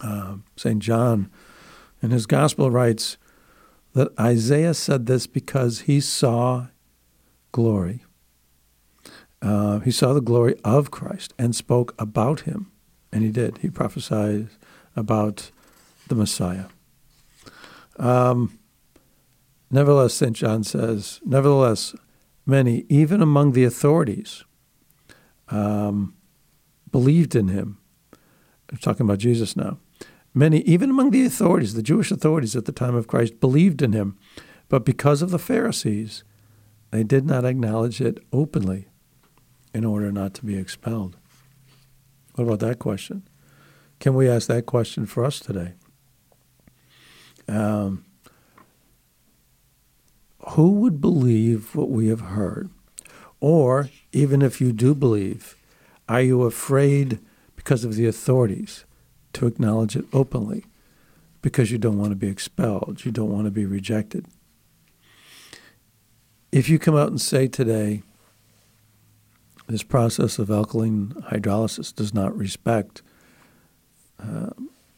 [0.00, 0.80] Uh, St.
[0.80, 1.30] John
[2.02, 3.16] in his gospel writes
[3.94, 6.66] that Isaiah said this because he saw
[7.52, 8.04] glory.
[9.40, 12.70] Uh, he saw the glory of Christ and spoke about him.
[13.14, 13.58] And he did.
[13.58, 14.48] He prophesied
[14.96, 15.52] about
[16.08, 16.64] the Messiah.
[17.96, 18.58] Um,
[19.70, 20.34] nevertheless, St.
[20.34, 21.94] John says, nevertheless,
[22.44, 24.42] many, even among the authorities,
[25.48, 26.14] um,
[26.90, 27.78] believed in him.
[28.70, 29.78] I'm talking about Jesus now.
[30.34, 33.92] Many, even among the authorities, the Jewish authorities at the time of Christ, believed in
[33.92, 34.18] him.
[34.68, 36.24] But because of the Pharisees,
[36.90, 38.88] they did not acknowledge it openly
[39.72, 41.16] in order not to be expelled.
[42.34, 43.28] What about that question?
[44.00, 45.74] Can we ask that question for us today?
[47.48, 48.04] Um,
[50.50, 52.70] who would believe what we have heard?
[53.40, 55.56] Or, even if you do believe,
[56.08, 57.18] are you afraid
[57.56, 58.84] because of the authorities
[59.34, 60.64] to acknowledge it openly?
[61.40, 64.26] Because you don't want to be expelled, you don't want to be rejected.
[66.50, 68.02] If you come out and say today,
[69.66, 73.02] this process of alkaline hydrolysis does not respect
[74.22, 74.50] uh,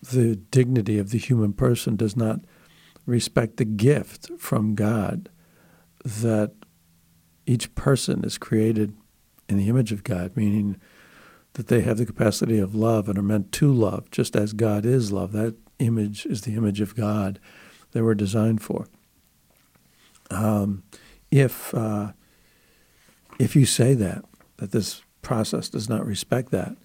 [0.02, 2.40] the dignity of the human person, does not
[3.06, 5.28] respect the gift from God
[6.04, 6.52] that
[7.46, 8.94] each person is created
[9.48, 10.80] in the image of God, meaning
[11.54, 14.84] that they have the capacity of love and are meant to love, just as God
[14.84, 15.32] is love.
[15.32, 17.38] That image is the image of God
[17.92, 18.86] they were designed for.
[20.30, 20.82] Um,
[21.30, 22.12] if uh,
[23.38, 24.24] if you say that,
[24.58, 26.76] that this process does not respect that,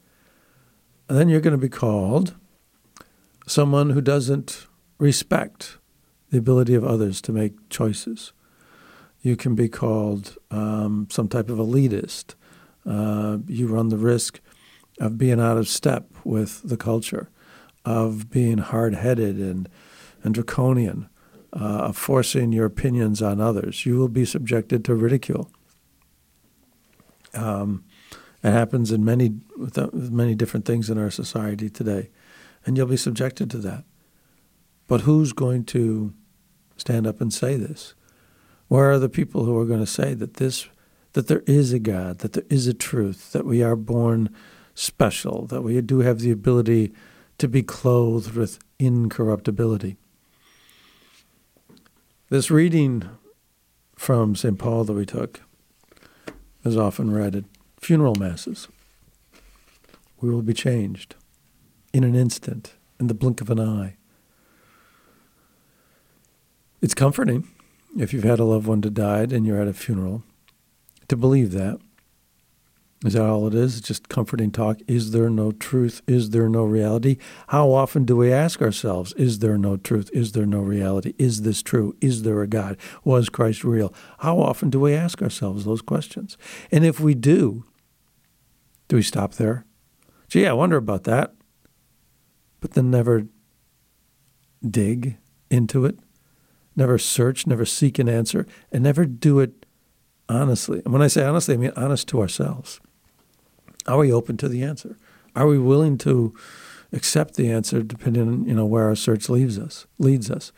[1.07, 2.35] And then you're going to be called
[3.45, 5.77] someone who doesn't respect
[6.29, 8.33] the ability of others to make choices.
[9.21, 12.35] You can be called um, some type of elitist.
[12.85, 14.39] Uh, you run the risk
[14.99, 17.29] of being out of step with the culture,
[17.85, 19.69] of being hard headed and,
[20.23, 21.09] and draconian,
[21.53, 23.85] uh, of forcing your opinions on others.
[23.85, 25.51] You will be subjected to ridicule.
[27.33, 27.83] Um,
[28.43, 32.09] it happens in many with many different things in our society today,
[32.65, 33.83] and you'll be subjected to that.
[34.87, 36.13] But who's going to
[36.75, 37.93] stand up and say this?
[38.67, 40.67] Where are the people who are going to say that this
[41.13, 44.29] that there is a God, that there is a truth, that we are born
[44.73, 46.93] special, that we do have the ability
[47.37, 49.97] to be clothed with incorruptibility?
[52.29, 53.09] This reading
[53.95, 54.57] from St.
[54.57, 55.41] Paul that we took
[56.63, 57.45] is often read at
[57.79, 58.67] funeral masses.
[60.19, 61.15] We will be changed
[61.93, 63.95] in an instant, in the blink of an eye.
[66.81, 67.47] It's comforting
[67.97, 70.23] if you've had a loved one to died and you're at a funeral
[71.07, 71.79] to believe that.
[73.03, 73.81] Is that all it is?
[73.81, 74.79] Just comforting talk?
[74.87, 76.03] Is there no truth?
[76.05, 77.17] Is there no reality?
[77.47, 80.11] How often do we ask ourselves, is there no truth?
[80.13, 81.15] Is there no reality?
[81.17, 81.95] Is this true?
[81.99, 82.77] Is there a God?
[83.03, 83.91] Was Christ real?
[84.19, 86.37] How often do we ask ourselves those questions?
[86.71, 87.63] And if we do,
[88.87, 89.65] do we stop there?
[90.29, 91.33] Gee, I wonder about that.
[92.59, 93.25] But then never
[94.67, 95.17] dig
[95.49, 95.97] into it,
[96.75, 99.65] never search, never seek an answer, and never do it
[100.29, 100.83] honestly.
[100.85, 102.79] And when I say honestly, I mean honest to ourselves.
[103.87, 104.97] Are we open to the answer?
[105.35, 106.35] Are we willing to
[106.93, 110.51] accept the answer depending on you know where our search leads us leads us?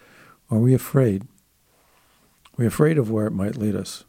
[0.50, 1.24] Are we afraid?
[1.24, 4.04] Are we afraid of where it might lead us.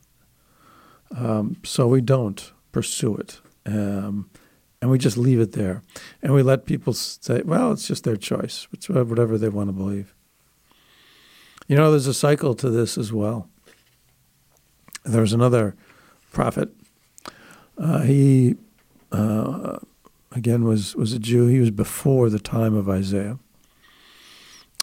[1.16, 3.40] Um, so we don't pursue it.
[3.66, 4.30] Um,
[4.82, 5.82] and we just leave it there.
[6.22, 8.68] And we let people say, well, it's just their choice.
[8.72, 10.14] It's whatever they want to believe.
[11.66, 13.48] You know, there's a cycle to this as well.
[15.04, 15.74] There was another
[16.32, 16.70] prophet.
[17.78, 18.56] Uh, he
[19.14, 19.78] uh,
[20.32, 21.46] again was was a Jew.
[21.46, 23.38] He was before the time of Isaiah.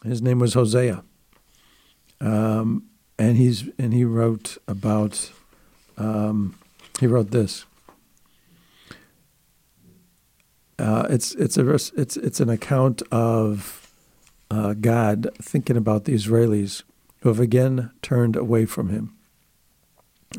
[0.05, 1.03] His name was Hosea,
[2.21, 2.85] um,
[3.19, 5.31] and he's and he wrote about
[5.97, 6.55] um,
[6.99, 7.65] he wrote this.
[10.79, 13.93] Uh, it's it's a it's it's an account of
[14.49, 16.83] uh, God thinking about the Israelis
[17.19, 19.13] who have again turned away from Him,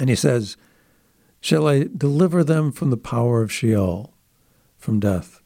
[0.00, 0.56] and He says.
[1.42, 4.14] Shall I deliver them from the power of Sheol,
[4.78, 5.40] from death?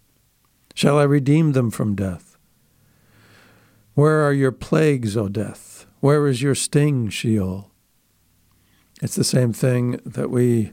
[0.74, 2.36] Shall I redeem them from death?
[3.94, 5.86] Where are your plagues, O death?
[6.00, 7.70] Where is your sting, Sheol?
[9.00, 10.72] It's the same thing that we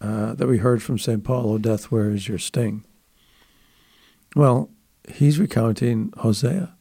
[0.00, 1.22] uh, that we heard from St.
[1.22, 2.84] Paul, O death, where is your sting?
[4.34, 4.70] Well,
[5.08, 6.74] he's recounting Hosea,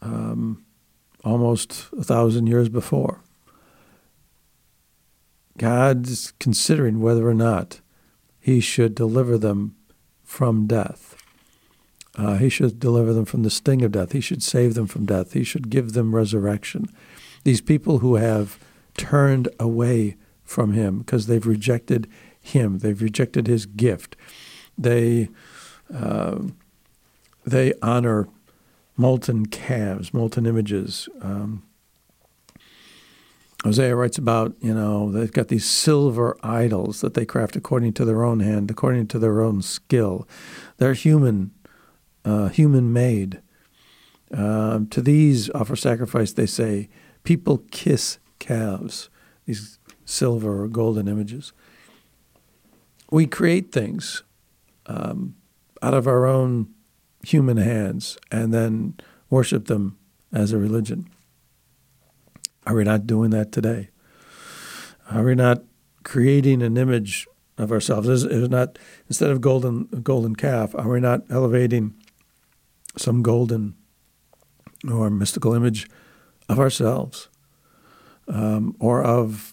[0.00, 0.64] um,
[1.24, 3.20] almost a thousand years before.
[5.60, 7.82] God's considering whether or not
[8.40, 9.76] he should deliver them
[10.24, 11.14] from death.
[12.16, 14.12] Uh, he should deliver them from the sting of death.
[14.12, 15.34] He should save them from death.
[15.34, 16.86] He should give them resurrection.
[17.44, 18.58] These people who have
[18.96, 22.08] turned away from him because they've rejected
[22.40, 24.16] him, they've rejected his gift.
[24.78, 25.28] They
[25.94, 26.38] uh,
[27.44, 28.28] they honor
[28.96, 31.06] molten calves, molten images.
[31.20, 31.64] Um,
[33.64, 38.04] Hosea writes about, you know, they've got these silver idols that they craft according to
[38.06, 40.26] their own hand, according to their own skill.
[40.78, 41.50] They're human,
[42.24, 43.42] uh, human made.
[44.34, 46.88] Uh, to these offer sacrifice, they say,
[47.22, 49.10] people kiss calves,
[49.44, 51.52] these silver or golden images.
[53.10, 54.22] We create things
[54.86, 55.34] um,
[55.82, 56.68] out of our own
[57.22, 58.94] human hands and then
[59.28, 59.98] worship them
[60.32, 61.10] as a religion.
[62.70, 63.88] Are we not doing that today?
[65.10, 65.64] Are we not
[66.04, 67.26] creating an image
[67.58, 68.06] of ourselves?
[68.08, 68.78] Is, is not
[69.08, 71.94] instead of golden golden calf, are we not elevating
[72.96, 73.74] some golden
[74.88, 75.90] or mystical image
[76.48, 77.28] of ourselves
[78.28, 79.52] um, or of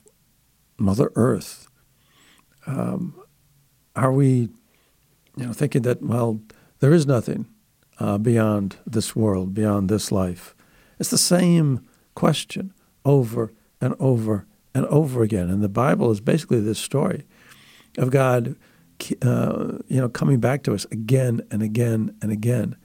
[0.77, 1.67] Mother Earth?
[2.67, 3.19] Um,
[3.95, 4.49] are we,
[5.38, 6.39] you know, thinking that well,
[6.82, 7.47] there is nothing
[7.99, 10.53] uh, beyond this world, beyond this life?
[10.99, 12.75] It's the same question
[13.07, 15.49] over and over and over again.
[15.49, 17.23] And the Bible is basically this story
[17.97, 18.55] of God,
[19.23, 22.75] uh, you know, coming back to us again and again and again.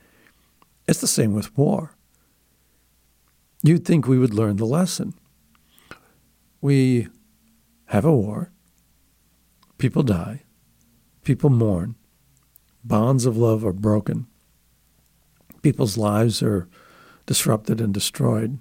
[0.86, 1.96] It's the same with war.
[3.62, 5.14] You'd think we would learn the lesson.
[6.60, 7.08] We
[7.86, 8.52] have a war.
[9.78, 10.42] People die.
[11.24, 11.96] People mourn.
[12.84, 14.26] Bonds of love are broken.
[15.62, 16.68] People's lives are
[17.26, 18.58] disrupted and destroyed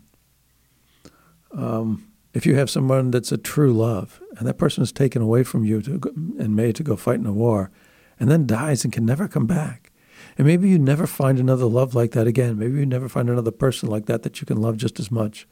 [1.54, 5.44] um, if you have someone that's a true love and that person is taken away
[5.44, 6.00] from you to,
[6.40, 7.72] and made to go fight in a war
[8.20, 9.92] and then dies and can never come back,
[10.38, 13.52] and maybe you never find another love like that again, maybe you never find another
[13.52, 15.48] person like that that you can love just as much,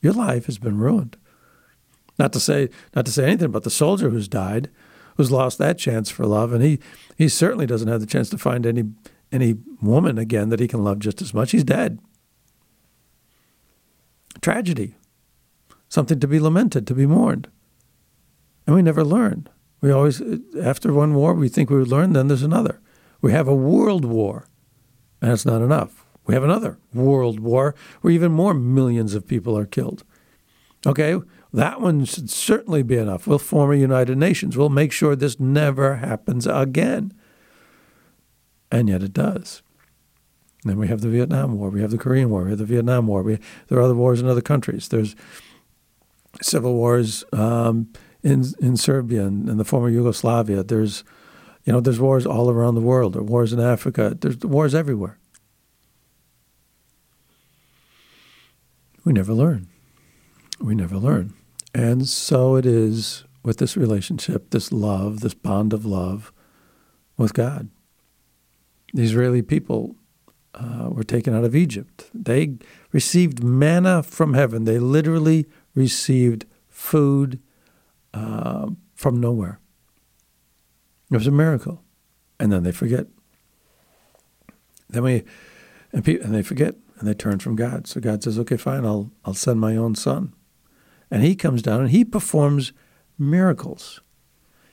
[0.00, 1.16] your life has been ruined.
[2.18, 4.68] Not to say not to say anything about the soldier who's died,
[5.16, 6.80] who's lost that chance for love, and he
[7.16, 8.84] he certainly doesn't have the chance to find any
[9.30, 11.52] any woman again that he can love just as much.
[11.52, 12.00] He's dead.
[14.40, 14.96] Tragedy
[15.88, 17.48] something to be lamented, to be mourned.
[18.66, 19.48] And we never learn.
[19.80, 20.20] We always,
[20.60, 22.80] after one war, we think we would learn, then there's another.
[23.20, 24.48] We have a world war,
[25.20, 26.04] and that's not enough.
[26.26, 30.04] We have another world war where even more millions of people are killed.
[30.86, 31.18] Okay,
[31.52, 33.26] that one should certainly be enough.
[33.26, 34.56] We'll form a United Nations.
[34.56, 37.14] We'll make sure this never happens again.
[38.70, 39.62] And yet it does.
[40.62, 42.64] And then we have the Vietnam War, we have the Korean War, we have the
[42.64, 43.22] Vietnam War.
[43.22, 44.88] We, there are other wars in other countries.
[44.88, 45.16] There's
[46.42, 50.62] civil wars um, in in Serbia and, and the former Yugoslavia.
[50.62, 51.04] There's
[51.64, 53.14] you know there's wars all around the world.
[53.14, 54.16] There wars in Africa.
[54.18, 55.18] There's wars everywhere.
[59.04, 59.68] We never learn.
[60.60, 61.32] We never learn.
[61.74, 66.32] And so it is with this relationship, this love, this bond of love
[67.16, 67.70] with God.
[68.92, 69.96] The Israeli people
[70.54, 72.10] uh, were taken out of Egypt.
[72.12, 72.56] They
[72.92, 74.64] received manna from heaven.
[74.64, 75.46] They literally
[75.78, 77.40] received food
[78.12, 79.60] uh, from nowhere.
[81.10, 81.82] It was a miracle.
[82.40, 83.06] And then they forget.
[84.90, 85.24] Then we,
[85.92, 87.86] and, pe- and they forget and they turn from God.
[87.86, 90.32] So God says, okay, fine, I'll, I'll send my own son.
[91.10, 92.72] And he comes down and he performs
[93.18, 94.00] miracles.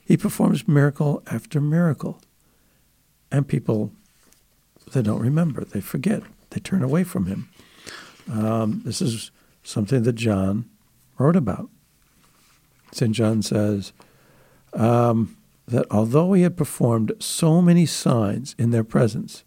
[0.03, 2.21] He performs miracle after miracle.
[3.31, 3.91] And people,
[4.91, 7.49] they don't remember, they forget, they turn away from him.
[8.31, 9.31] Um, this is
[9.63, 10.69] something that John
[11.17, 11.69] wrote about.
[12.91, 13.13] St.
[13.13, 13.93] John says
[14.73, 15.37] um,
[15.67, 19.43] that although he had performed so many signs in their presence,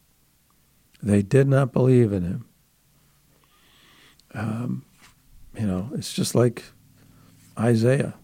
[1.03, 2.45] they did not believe in him.
[4.35, 4.85] Um,
[5.59, 6.63] you know, it's just like
[7.59, 8.15] Isaiah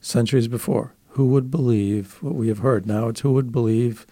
[0.00, 0.94] centuries before.
[1.10, 2.86] Who would believe what we have heard?
[2.86, 4.06] Now it's who would believe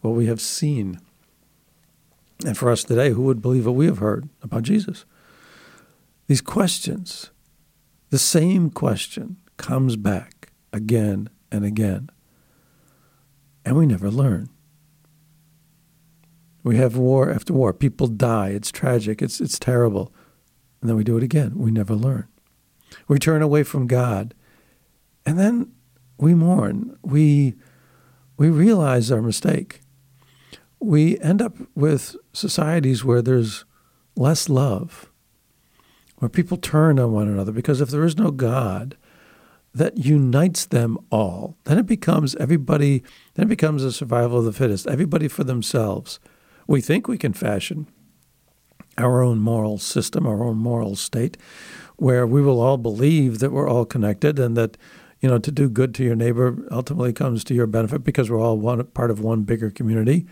[0.00, 1.00] what we have seen.
[2.44, 5.04] And for us today, who would believe what we have heard about Jesus?
[6.26, 7.30] These questions,
[8.12, 12.10] the same question comes back again and again.
[13.64, 14.50] And we never learn.
[16.62, 17.72] We have war after war.
[17.72, 18.50] People die.
[18.50, 19.22] It's tragic.
[19.22, 20.12] It's, it's terrible.
[20.82, 21.56] And then we do it again.
[21.56, 22.28] We never learn.
[23.08, 24.34] We turn away from God.
[25.24, 25.72] And then
[26.18, 26.98] we mourn.
[27.00, 27.54] We,
[28.36, 29.80] we realize our mistake.
[30.80, 33.64] We end up with societies where there's
[34.16, 35.10] less love,
[36.22, 37.50] where people turn on one another.
[37.50, 38.96] Because if there is no God
[39.74, 43.02] that unites them all, then it becomes everybody,
[43.34, 46.20] then it becomes a survival of the fittest, everybody for themselves.
[46.68, 47.88] We think we can fashion
[48.96, 51.36] our own moral system, our own moral state,
[51.96, 54.76] where we will all believe that we're all connected and that
[55.20, 58.40] you know to do good to your neighbor ultimately comes to your benefit because we're
[58.40, 60.24] all one part of one bigger community.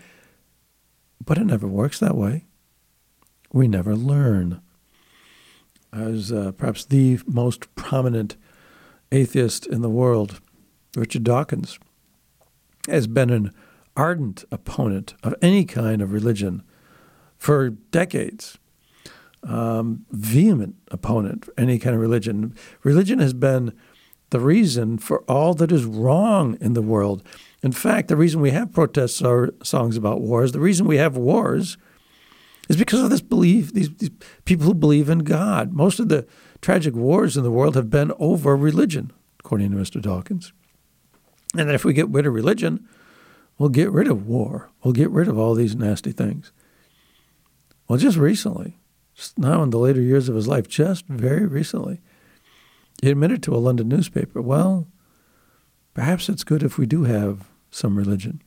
[1.25, 2.45] But it never works that way.
[3.51, 4.61] We never learn.
[5.93, 8.37] As uh, perhaps the most prominent
[9.11, 10.39] atheist in the world,
[10.95, 11.79] Richard Dawkins,
[12.87, 13.51] has been an
[13.97, 16.63] ardent opponent of any kind of religion
[17.37, 18.57] for decades.
[19.43, 22.53] Um, vehement opponent for any kind of religion.
[22.83, 23.73] Religion has been
[24.29, 27.23] the reason for all that is wrong in the world.
[27.63, 31.17] In fact, the reason we have protests or songs about wars, the reason we have
[31.17, 31.77] wars
[32.71, 34.11] is because of this belief, these, these
[34.45, 35.73] people who believe in God.
[35.73, 36.25] Most of the
[36.61, 39.11] tragic wars in the world have been over religion,
[39.41, 40.01] according to Mr.
[40.01, 40.53] Dawkins.
[41.53, 42.87] And that if we get rid of religion,
[43.57, 44.69] we'll get rid of war.
[44.83, 46.53] We'll get rid of all these nasty things.
[47.89, 48.77] Well, just recently,
[49.15, 51.99] just now in the later years of his life, just very recently,
[53.01, 54.87] he admitted to a London newspaper, well,
[55.93, 58.41] perhaps it's good if we do have some religion.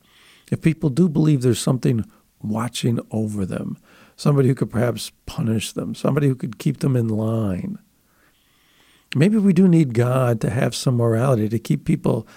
[0.51, 2.05] If people do believe there's something
[2.41, 3.77] watching over them,
[4.15, 7.79] somebody who could perhaps punish them, somebody who could keep them in line.
[9.15, 12.27] Maybe we do need God to have some morality to keep people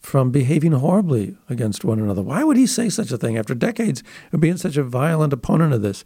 [0.00, 2.22] from behaving horribly against one another.
[2.22, 4.02] Why would he say such a thing after decades
[4.32, 6.04] of being such a violent opponent of this?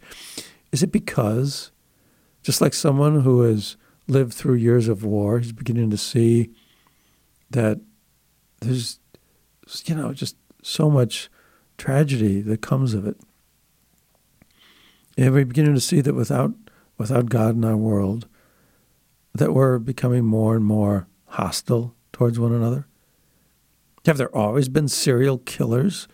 [0.71, 1.71] Is it because,
[2.43, 6.51] just like someone who has lived through years of war, he's beginning to see
[7.49, 7.79] that
[8.61, 8.99] there's,
[9.85, 11.29] you know, just so much
[11.77, 13.17] tragedy that comes of it.
[15.17, 16.53] And we're beginning to see that without
[16.97, 18.27] without God in our world,
[19.33, 22.87] that we're becoming more and more hostile towards one another.
[24.05, 26.07] Have there always been serial killers?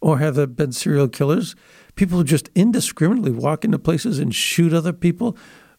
[0.00, 1.54] Or have there been serial killers?
[1.94, 5.36] People who just indiscriminately walk into places and shoot other people,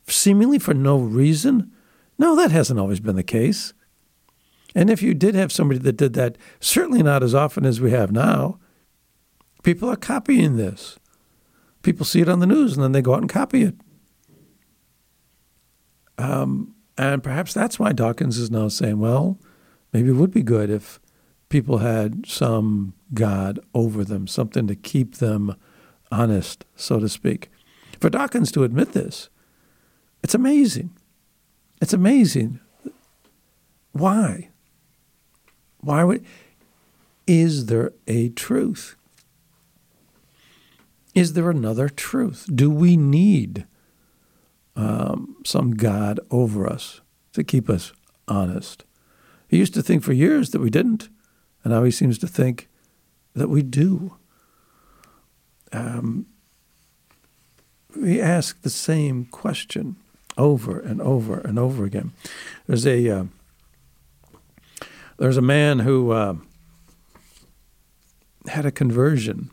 [0.07, 1.71] seemingly for no reason?
[2.19, 3.73] No, that hasn't always been the case.
[4.75, 7.91] And if you did have somebody that did that, certainly not as often as we
[7.91, 8.59] have now,
[9.63, 10.97] people are copying this.
[11.81, 13.75] People see it on the news and then they go out and copy it.
[16.17, 19.39] Um, and perhaps that's why Dawkins is now saying, well,
[19.91, 20.99] maybe it would be good if
[21.49, 25.55] people had some God over them, something to keep them
[26.11, 27.49] honest, so to speak.
[27.99, 29.29] For Dawkins to admit this,
[30.23, 30.91] it's amazing.
[31.81, 32.59] It's amazing.
[33.91, 34.49] Why?
[35.79, 36.23] Why would?
[37.25, 38.95] Is there a truth?
[41.13, 42.47] Is there another truth?
[42.53, 43.65] Do we need
[44.75, 47.01] um, some God over us
[47.33, 47.91] to keep us
[48.27, 48.85] honest?
[49.47, 51.09] He used to think for years that we didn't,
[51.63, 52.69] and now he seems to think
[53.35, 54.17] that we do.
[55.73, 56.27] Um,
[57.95, 59.97] we ask the same question
[60.37, 62.13] over and over and over again.
[62.67, 63.23] There's a uh,
[65.17, 66.35] there's a man who uh,
[68.47, 69.51] had a conversion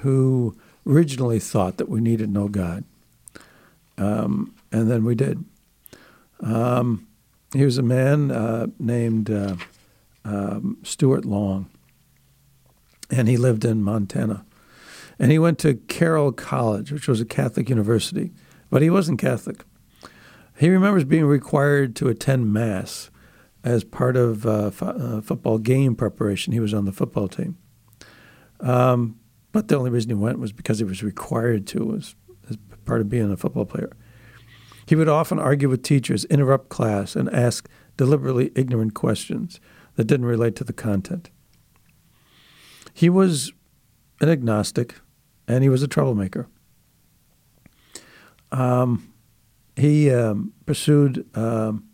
[0.00, 0.56] who
[0.86, 2.84] originally thought that we needed no God,
[3.98, 5.44] um, and then we did.
[6.40, 7.06] Um,
[7.52, 9.56] he was a man uh, named uh,
[10.24, 11.70] um, Stuart Long,
[13.10, 14.44] and he lived in Montana.
[15.18, 18.32] And he went to Carroll College, which was a Catholic university,
[18.68, 19.64] but he wasn't Catholic.
[20.58, 23.10] He remembers being required to attend Mass
[23.64, 26.52] as part of uh, fo- uh, football game preparation.
[26.52, 27.56] He was on the football team.
[28.60, 29.18] Um,
[29.56, 32.14] but the only reason he went was because he was required to, was
[32.50, 33.90] as part of being a football player.
[34.84, 39.58] He would often argue with teachers, interrupt class, and ask deliberately ignorant questions
[39.94, 41.30] that didn't relate to the content.
[42.92, 43.50] He was
[44.20, 44.96] an agnostic,
[45.48, 46.48] and he was a troublemaker.
[48.52, 49.10] Um,
[49.74, 51.88] he um, pursued um,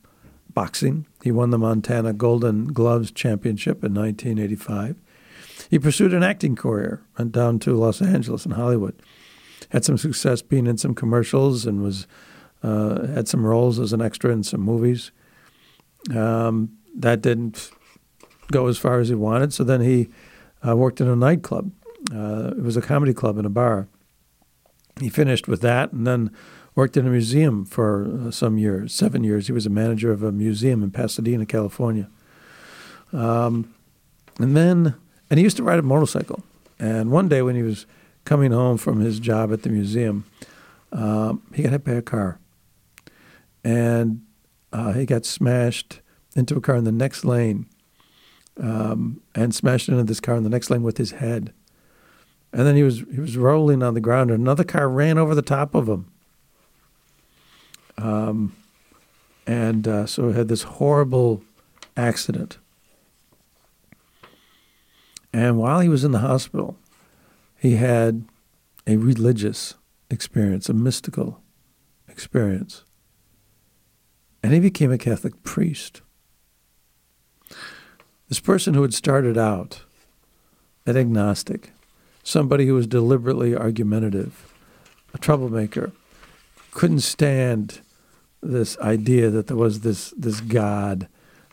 [0.53, 1.07] boxing.
[1.23, 4.97] He won the Montana Golden Gloves Championship in 1985.
[5.73, 9.01] He pursued an acting career, went down to Los Angeles and Hollywood,
[9.71, 12.07] had some success being in some commercials, and was
[12.63, 15.11] uh, had some roles as an extra in some movies.
[16.15, 17.71] Um, that didn't
[18.53, 20.11] go as far as he wanted, so then he
[20.67, 21.73] uh, worked in a nightclub
[22.11, 23.89] uh, it was a comedy club in a bar.
[25.01, 26.31] He finished with that and then
[26.75, 29.47] worked in a museum for uh, some years, seven years.
[29.47, 32.09] He was a manager of a museum in Pasadena, California.
[33.13, 33.75] Um,
[34.39, 34.95] and then,
[35.33, 36.43] and he used to ride a motorcycle.
[36.79, 37.87] And one day when he was
[38.27, 40.27] coming home from his job at the museum,
[40.93, 42.39] um, he got hit by a car.
[43.65, 44.27] And
[44.75, 46.03] uh, he got smashed
[46.37, 47.65] into a car in the next lane
[48.61, 51.55] um, and smashed into this car in the next lane with his head.
[52.53, 55.35] And then he was he was rolling on the ground, and another car ran over
[55.35, 56.13] the top of him.
[57.97, 58.55] Um,
[59.47, 61.43] and uh, so he had this horrible
[61.97, 62.59] accident.
[65.33, 66.77] And while he was in the hospital,
[67.59, 68.25] he had
[68.87, 69.75] a religious
[70.11, 71.41] experience, a mystical
[72.09, 72.85] experience.
[74.43, 76.03] And he became a Catholic priest.
[78.29, 79.83] This person who had started out
[80.87, 81.73] an agnostic,
[82.23, 84.53] somebody who was deliberately argumentative,
[85.15, 85.93] a troublemaker,
[86.73, 87.81] couldn't stand
[88.43, 91.07] this idea that there was this this God,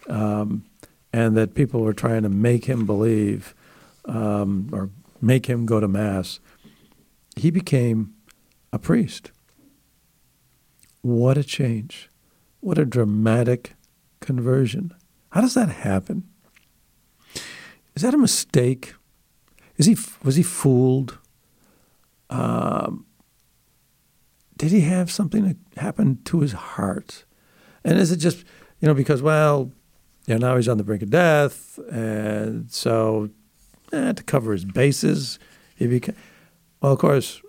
[0.07, 0.63] um,
[1.13, 3.53] and that people were trying to make him believe
[4.09, 4.89] um, or
[5.21, 6.39] make him go to mass.
[7.35, 8.13] He became
[8.73, 9.31] a priest.
[11.01, 12.09] What a change!
[12.59, 13.75] What a dramatic
[14.19, 14.93] conversion!
[15.29, 16.27] How does that happen?
[17.95, 18.95] Is that a mistake?
[19.77, 21.17] Is he was he fooled?
[22.29, 23.05] Um,
[24.57, 27.23] did he have something happen to his heart?
[27.83, 28.43] And is it just
[28.81, 29.71] you know because well,
[30.27, 33.29] you know now he's on the brink of death, and so
[33.91, 35.39] eh, to cover his bases,
[35.75, 36.15] he became
[36.81, 36.93] well.
[36.93, 37.41] Of course,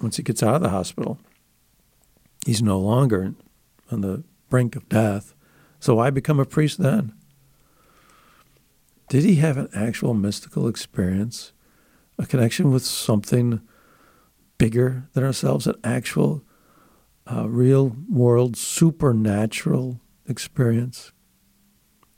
[0.00, 1.18] once he gets out of the hospital,
[2.44, 3.34] he's no longer
[3.90, 5.34] on the brink of death.
[5.80, 7.12] So why become a priest then?
[9.08, 11.52] Did he have an actual mystical experience,
[12.18, 13.60] a connection with something
[14.58, 16.42] bigger than ourselves, an actual,
[17.30, 21.12] uh, real world, supernatural experience?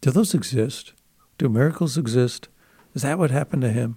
[0.00, 0.94] Do those exist?
[1.36, 2.48] Do miracles exist?
[2.98, 3.94] Is that what happened to him?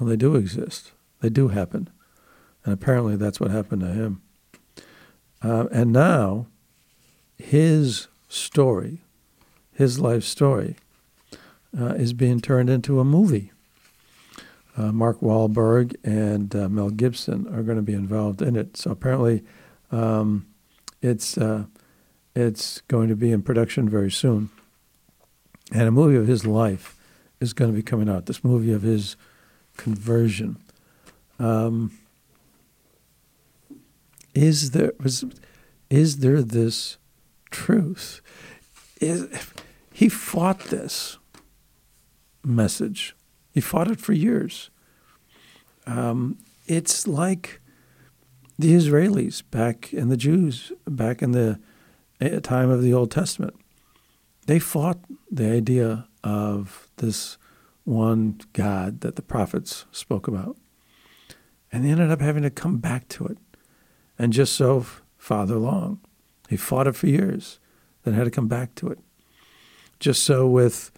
[0.00, 0.92] Well, they do exist.
[1.20, 1.90] They do happen.
[2.64, 4.22] And apparently that's what happened to him.
[5.42, 6.46] Uh, and now,
[7.36, 9.02] his story,
[9.74, 10.76] his life story,
[11.78, 13.52] uh, is being turned into a movie.
[14.74, 18.78] Uh, Mark Wahlberg and uh, Mel Gibson are going to be involved in it.
[18.78, 19.44] So apparently,
[19.92, 20.46] um,
[21.02, 21.64] it's uh,
[22.34, 24.48] it's going to be in production very soon.
[25.70, 26.93] And a movie of his life
[27.44, 28.26] is going to be coming out.
[28.26, 29.16] This movie of his
[29.76, 30.56] conversion.
[31.38, 31.92] Um,
[34.34, 35.24] is there was,
[35.90, 36.96] is there this
[37.50, 38.20] truth?
[39.00, 39.28] Is,
[39.92, 41.18] he fought this
[42.42, 43.14] message.
[43.52, 44.70] He fought it for years.
[45.86, 47.60] Um, it's like
[48.58, 51.60] the Israelis back and the Jews back in the
[52.42, 53.54] time of the Old Testament.
[54.46, 54.98] They fought
[55.30, 57.36] the idea of this
[57.84, 60.56] one God that the prophets spoke about.
[61.70, 63.38] And they ended up having to come back to it.
[64.18, 64.86] And just so
[65.18, 66.00] farther along,
[66.48, 67.58] he fought it for years,
[68.04, 68.98] then had to come back to it.
[69.98, 70.92] Just so with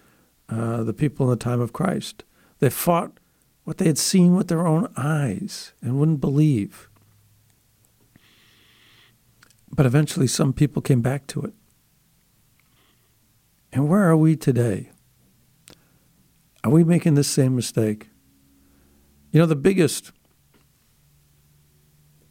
[0.48, 2.24] uh, the people in the time of Christ.
[2.60, 3.18] They fought
[3.64, 6.88] what they had seen with their own eyes and wouldn't believe.
[9.70, 11.52] But eventually, some people came back to it.
[13.72, 14.90] And where are we today?
[16.66, 18.08] Are we making the same mistake?
[19.30, 20.10] You know, the biggest,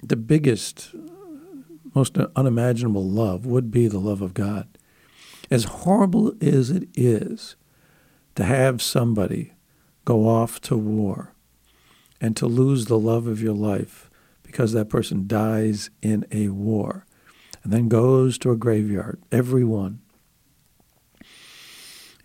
[0.03, 0.93] the biggest,
[1.93, 4.77] most unimaginable love would be the love of God.
[5.49, 7.55] As horrible as it is
[8.36, 9.53] to have somebody
[10.03, 11.33] go off to war
[12.19, 14.09] and to lose the love of your life
[14.43, 17.05] because that person dies in a war
[17.63, 20.01] and then goes to a graveyard, everyone.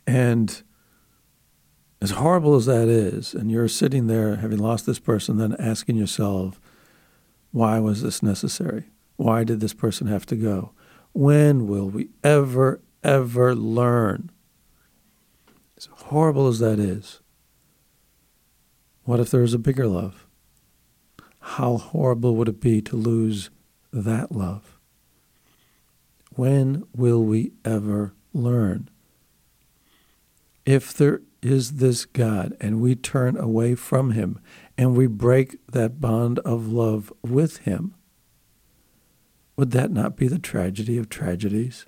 [0.08, 0.61] And
[2.01, 5.96] as horrible as that is, and you're sitting there having lost this person, then asking
[5.96, 6.61] yourself,
[7.53, 8.84] why was this necessary?
[9.16, 10.72] Why did this person have to go?
[11.12, 14.30] When will we ever, ever learn?
[15.76, 17.20] As horrible as that is,
[19.05, 20.26] what if there was a bigger love?
[21.40, 23.51] How horrible would it be to lose
[23.92, 24.78] that love?
[26.34, 28.88] When will we ever learn?
[30.64, 34.38] If there is this God and we turn away from him
[34.76, 37.95] and we break that bond of love with him,
[39.57, 41.86] would that not be the tragedy of tragedies?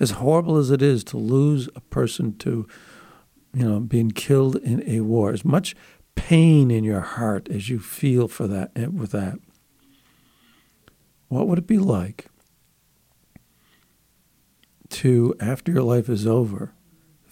[0.00, 2.66] As horrible as it is to lose a person to,
[3.54, 5.76] you know, being killed in a war, as much
[6.14, 9.38] pain in your heart as you feel for that eh, with that,
[11.28, 12.26] what would it be like
[14.90, 16.74] to, after your life is over,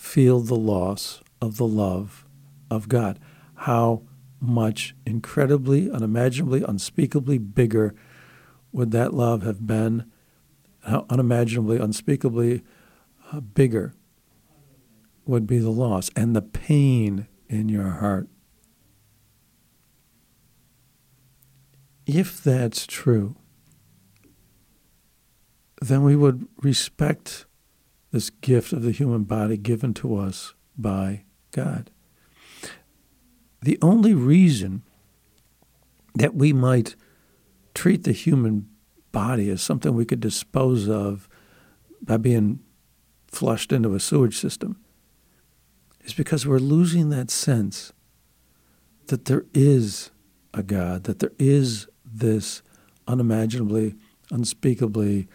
[0.00, 2.24] feel the loss of the love
[2.70, 3.18] of God.
[3.54, 4.02] How
[4.40, 7.94] much incredibly, unimaginably, unspeakably bigger
[8.72, 10.10] would that love have been?
[10.84, 12.62] How unimaginably, unspeakably
[13.30, 13.92] uh, bigger
[15.26, 18.26] would be the loss and the pain in your heart.
[22.06, 23.36] If that's true,
[25.82, 27.44] then we would respect
[28.12, 31.90] this gift of the human body given to us by God.
[33.62, 34.82] The only reason
[36.14, 36.96] that we might
[37.74, 38.68] treat the human
[39.12, 41.28] body as something we could dispose of
[42.02, 42.60] by being
[43.28, 44.80] flushed into a sewage system
[46.02, 47.92] is because we're losing that sense
[49.06, 50.10] that there is
[50.54, 52.62] a God, that there is this
[53.06, 53.94] unimaginably,
[54.30, 55.28] unspeakably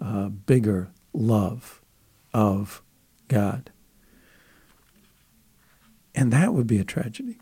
[0.00, 1.81] uh, bigger love
[2.32, 2.82] of
[3.28, 3.70] God.
[6.14, 7.38] And that would be a tragedy.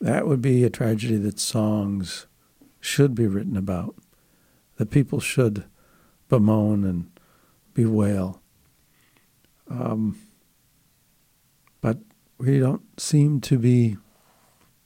[0.00, 2.26] That would be a tragedy that songs
[2.80, 3.96] should be written about,
[4.76, 5.64] that people should
[6.28, 7.10] bemoan and
[7.74, 8.40] bewail.
[9.68, 10.18] Um,
[11.80, 11.98] but
[12.38, 13.96] we don't seem to be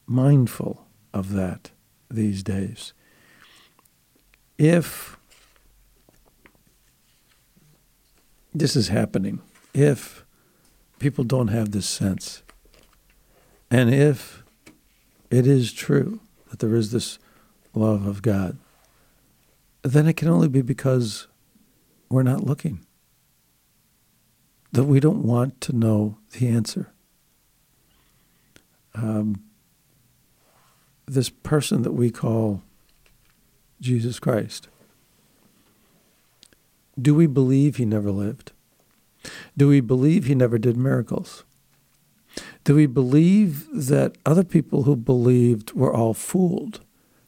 [0.07, 1.71] mindful of that
[2.11, 2.93] these days.
[4.59, 5.19] If
[8.55, 9.41] this is happening
[9.75, 10.25] if
[10.99, 12.43] people don't have this sense.
[13.71, 14.43] And if
[15.31, 17.19] it is true that there is this
[17.75, 18.59] love of God,
[19.83, 21.27] then it can only be because
[22.09, 22.85] we're not looking,
[24.73, 26.93] that we don't want to know the answer.
[28.95, 29.43] Um,
[31.07, 32.63] this person that we call
[33.81, 34.69] Jesus Christ
[37.01, 38.53] do we believe he never lived?
[39.57, 41.45] Do we believe he never did miracles?
[42.64, 46.80] Do we believe that other people who believed were all fooled?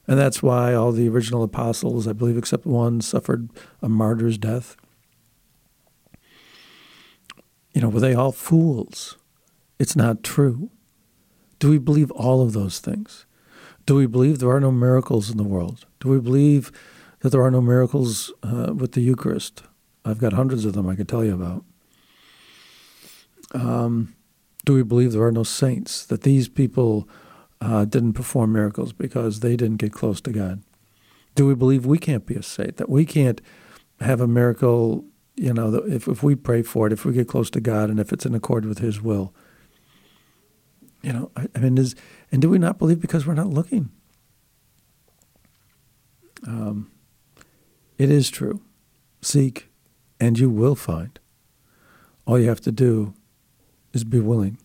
[0.07, 3.49] And that's why all the original apostles, I believe, except one, suffered
[3.81, 4.77] a martyr's death.
[7.73, 9.17] You know, were they all fools?
[9.79, 10.71] It's not true.
[11.59, 13.27] Do we believe all of those things?
[13.87, 15.87] Do we believe there are no miracles in the world?
[16.01, 16.71] Do we believe
[17.25, 19.63] that there are no miracles uh, with the Eucharist.
[20.05, 21.65] I've got hundreds of them I could tell you about.
[23.55, 24.15] Um,
[24.67, 26.05] do we believe there are no saints?
[26.05, 27.09] That these people
[27.63, 30.63] uh, didn't perform miracles because they didn't get close to God?
[31.35, 32.77] Do we believe we can't be a saint?
[32.77, 33.41] That we can't
[34.01, 37.49] have a miracle, you know, if, if we pray for it, if we get close
[37.53, 39.33] to God, and if it's in accord with His will?
[41.01, 41.97] You know, I, I mean, is,
[42.31, 43.89] and do we not believe because we're not looking?
[46.47, 46.91] Um,
[48.05, 48.61] it is true
[49.23, 49.71] seek,
[50.21, 51.19] and you will find.
[52.27, 53.15] All you have to do
[53.95, 54.59] is be willing.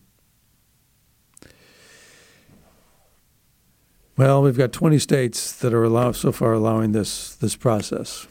[4.18, 8.26] Well, we've got 20 states that are allow, so far allowing this this process.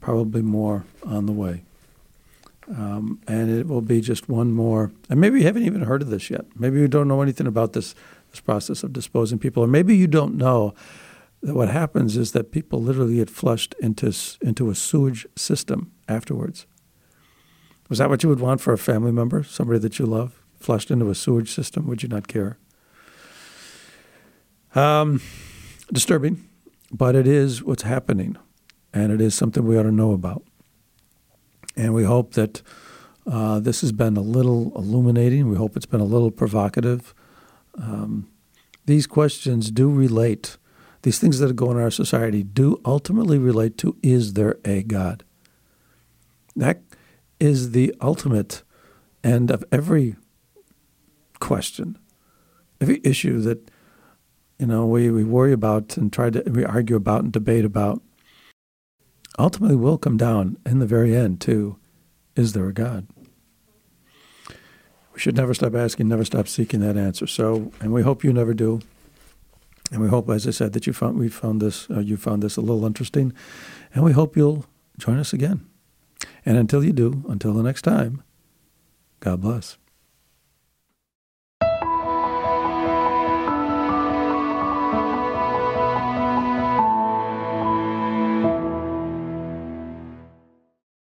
[0.00, 1.62] Probably more on the way.
[2.68, 4.90] Um, and it will be just one more.
[5.08, 6.46] And maybe you haven't even heard of this yet.
[6.56, 7.94] Maybe you don't know anything about this
[8.32, 10.74] this process of disposing people, or maybe you don't know
[11.42, 14.12] that what happens is that people literally get flushed into
[14.42, 16.66] into a sewage system afterwards.
[17.88, 20.90] Was that what you would want for a family member, somebody that you love, flushed
[20.90, 21.86] into a sewage system?
[21.86, 22.58] Would you not care?
[24.74, 25.20] Um,
[25.92, 26.48] disturbing,
[26.92, 28.36] but it is what's happening,
[28.92, 30.44] and it is something we ought to know about.
[31.76, 32.62] And we hope that
[33.26, 35.48] uh, this has been a little illuminating.
[35.48, 37.14] We hope it's been a little provocative.
[37.74, 38.28] Um,
[38.86, 40.56] these questions do relate,
[41.02, 44.82] these things that go on in our society do ultimately relate to is there a
[44.82, 45.24] God?
[46.56, 46.82] That
[47.38, 48.62] is the ultimate
[49.24, 50.16] end of every
[51.38, 51.98] question,
[52.80, 53.70] every issue that
[54.58, 58.02] you know we, we worry about and try to we argue about and debate about
[59.38, 61.76] ultimately will come down in the very end to
[62.36, 63.06] is there a God?
[65.12, 67.26] We should never stop asking, never stop seeking that answer.
[67.26, 68.80] So, and we hope you never do.
[69.90, 72.42] And we hope, as I said, that you found we found this uh, you found
[72.42, 73.32] this a little interesting,
[73.94, 74.66] and we hope you'll
[74.98, 75.66] join us again.
[76.46, 78.22] And until you do, until the next time,
[79.20, 79.79] God bless.